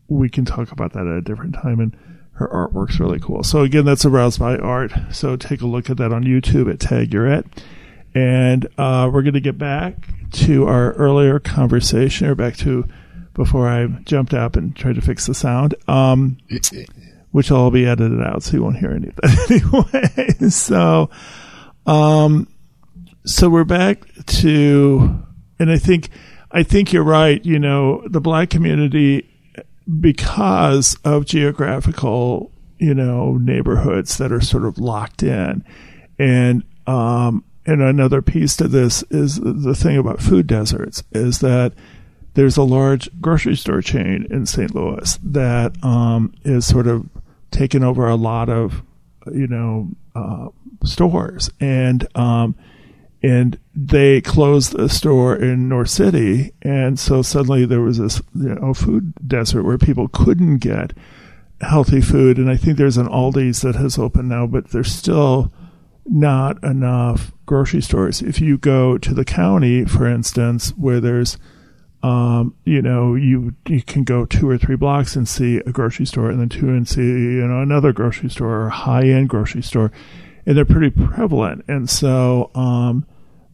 [0.07, 1.95] we can talk about that at a different time and
[2.33, 3.43] her artwork's really cool.
[3.43, 4.91] So again that's aroused by art.
[5.11, 7.45] So take a look at that on youtube at tag you're it.
[8.15, 12.87] And uh, we're going to get back to our earlier conversation, or back to
[13.35, 15.75] before I jumped up and tried to fix the sound.
[15.87, 16.37] Um,
[17.37, 20.49] which will all be edited out, so you won't hear any of that anyway.
[20.49, 21.07] so,
[21.85, 22.47] um,
[23.27, 25.23] so we're back to,
[25.59, 26.09] and I think,
[26.49, 27.45] I think you're right.
[27.45, 29.29] You know, the black community,
[30.01, 35.63] because of geographical, you know, neighborhoods that are sort of locked in,
[36.17, 41.73] and um, and another piece to this is the thing about food deserts is that
[42.33, 44.73] there's a large grocery store chain in St.
[44.73, 47.07] Louis that um, is sort of
[47.51, 48.83] taken over a lot of
[49.31, 50.49] you know uh,
[50.83, 51.49] stores.
[51.59, 52.55] And um,
[53.23, 56.53] and they closed the store in North City.
[56.61, 60.93] And so suddenly there was this you know, food desert where people couldn't get
[61.61, 62.37] healthy food.
[62.37, 65.51] And I think there's an Aldi's that has opened now but there's still
[66.05, 68.21] not enough grocery stores.
[68.21, 71.37] If you go to the county, for instance, where there's
[72.03, 76.05] um, you know, you you can go two or three blocks and see a grocery
[76.05, 79.29] store, and then two and see you know another grocery store or a high end
[79.29, 79.91] grocery store,
[80.45, 81.65] and they're pretty prevalent.
[81.67, 83.05] And so, um,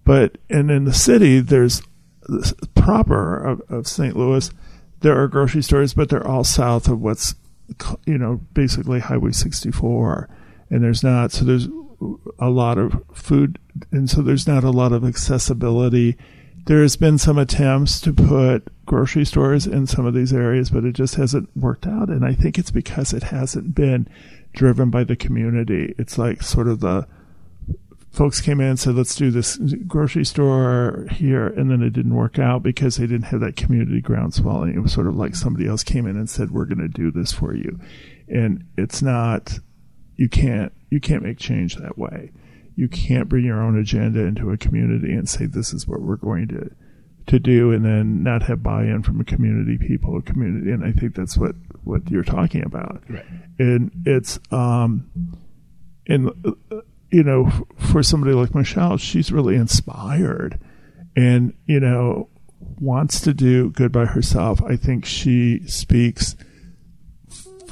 [0.04, 1.82] but and in the city, there's
[2.76, 4.16] proper of, of St.
[4.16, 4.52] Louis,
[5.00, 7.36] there are grocery stores, but they're all south of what's
[8.06, 10.30] you know basically Highway 64,
[10.70, 11.68] and there's not so there's
[12.40, 13.60] a lot of food,
[13.92, 16.18] and so there's not a lot of accessibility.
[16.66, 20.94] There's been some attempts to put grocery stores in some of these areas, but it
[20.94, 22.10] just hasn't worked out.
[22.10, 24.08] And I think it's because it hasn't been
[24.54, 25.94] driven by the community.
[25.98, 27.08] It's like sort of the
[28.12, 29.58] folks came in and said, let's do this
[29.88, 31.48] grocery store here.
[31.48, 34.64] And then it didn't work out because they didn't have that community groundswell.
[34.64, 36.88] And it was sort of like somebody else came in and said, we're going to
[36.88, 37.80] do this for you.
[38.30, 39.60] And it's not,
[40.16, 42.32] you can't you can't make change that way.
[42.76, 46.16] You can't bring your own agenda into a community and say this is what we're
[46.16, 46.72] going to
[47.26, 50.72] to do, and then not have buy-in from a community people, a community.
[50.72, 53.04] And I think that's what what you're talking about.
[53.10, 53.26] Right.
[53.60, 55.10] And it's um,
[56.08, 56.32] and
[57.12, 60.60] you know, for somebody like Michelle, she's really inspired,
[61.16, 62.30] and you know,
[62.80, 64.62] wants to do good by herself.
[64.64, 66.36] I think she speaks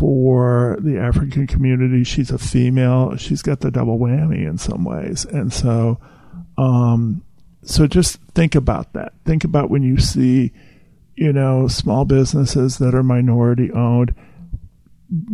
[0.02, 2.04] for the African community.
[2.04, 3.16] She's a female.
[3.18, 5.26] She's got the double whammy in some ways.
[5.26, 6.00] And so,
[6.58, 7.24] um,
[7.62, 9.14] so just think about that.
[9.26, 10.54] Think about when you see,
[11.16, 14.16] you know, small businesses that are minority owned.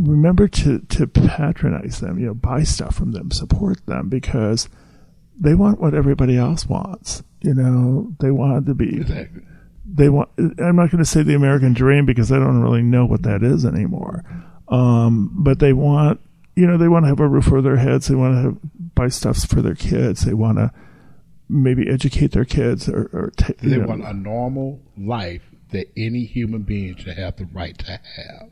[0.03, 4.67] Remember to, to patronize them, you know, buy stuff from them, support them because
[5.39, 7.23] they want what everybody else wants.
[7.39, 9.43] You know, they want to be exactly.
[9.85, 13.05] they want I'm not going to say the American dream because I don't really know
[13.05, 14.25] what that is anymore.
[14.69, 16.19] Um, but they want,
[16.55, 18.07] you know, they want to have a roof over their heads.
[18.07, 18.57] They want to have,
[18.95, 20.25] buy stuffs for their kids.
[20.25, 20.71] They want to
[21.49, 23.87] maybe educate their kids or, or t- they know.
[23.87, 28.49] want a normal life that any human being should have the right to have.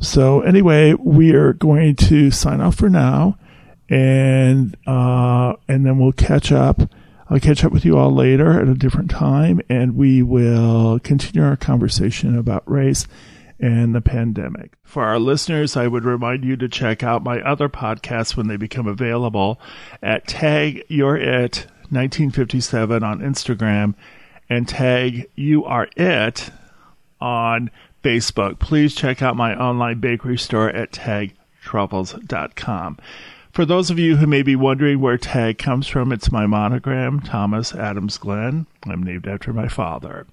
[0.00, 3.38] So anyway, we are going to sign off for now,
[3.88, 6.80] and uh, and then we'll catch up.
[7.30, 11.42] I'll catch up with you all later at a different time, and we will continue
[11.42, 13.06] our conversation about race
[13.60, 14.72] and the pandemic.
[14.82, 18.56] For our listeners, I would remind you to check out my other podcasts when they
[18.56, 19.60] become available
[20.02, 23.94] at Tag You're It 1957 on Instagram
[24.48, 26.50] and Tag You Are It
[27.20, 27.70] on
[28.02, 28.58] Facebook.
[28.58, 32.98] Please check out my online bakery store at tagtruffles.com.
[33.52, 37.20] For those of you who may be wondering where tag comes from, it's my monogram,
[37.20, 38.66] Thomas Adams Glenn.
[38.82, 40.26] I'm named after my father.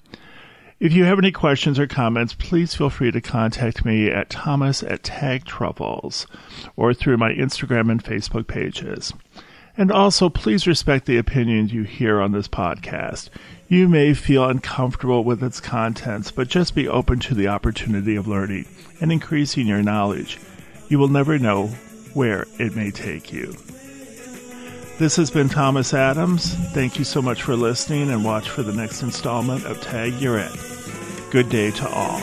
[0.81, 4.81] If you have any questions or comments, please feel free to contact me at thomas
[4.81, 6.25] at Tag Truffles
[6.75, 9.13] or through my Instagram and Facebook pages.
[9.77, 13.29] And also, please respect the opinions you hear on this podcast.
[13.67, 18.27] You may feel uncomfortable with its contents, but just be open to the opportunity of
[18.27, 18.65] learning
[18.99, 20.39] and increasing your knowledge.
[20.89, 21.67] You will never know
[22.15, 23.55] where it may take you.
[25.01, 26.53] This has been Thomas Adams.
[26.73, 30.37] Thank you so much for listening and watch for the next installment of Tag You're
[30.37, 30.55] It.
[31.31, 32.21] Good day to all.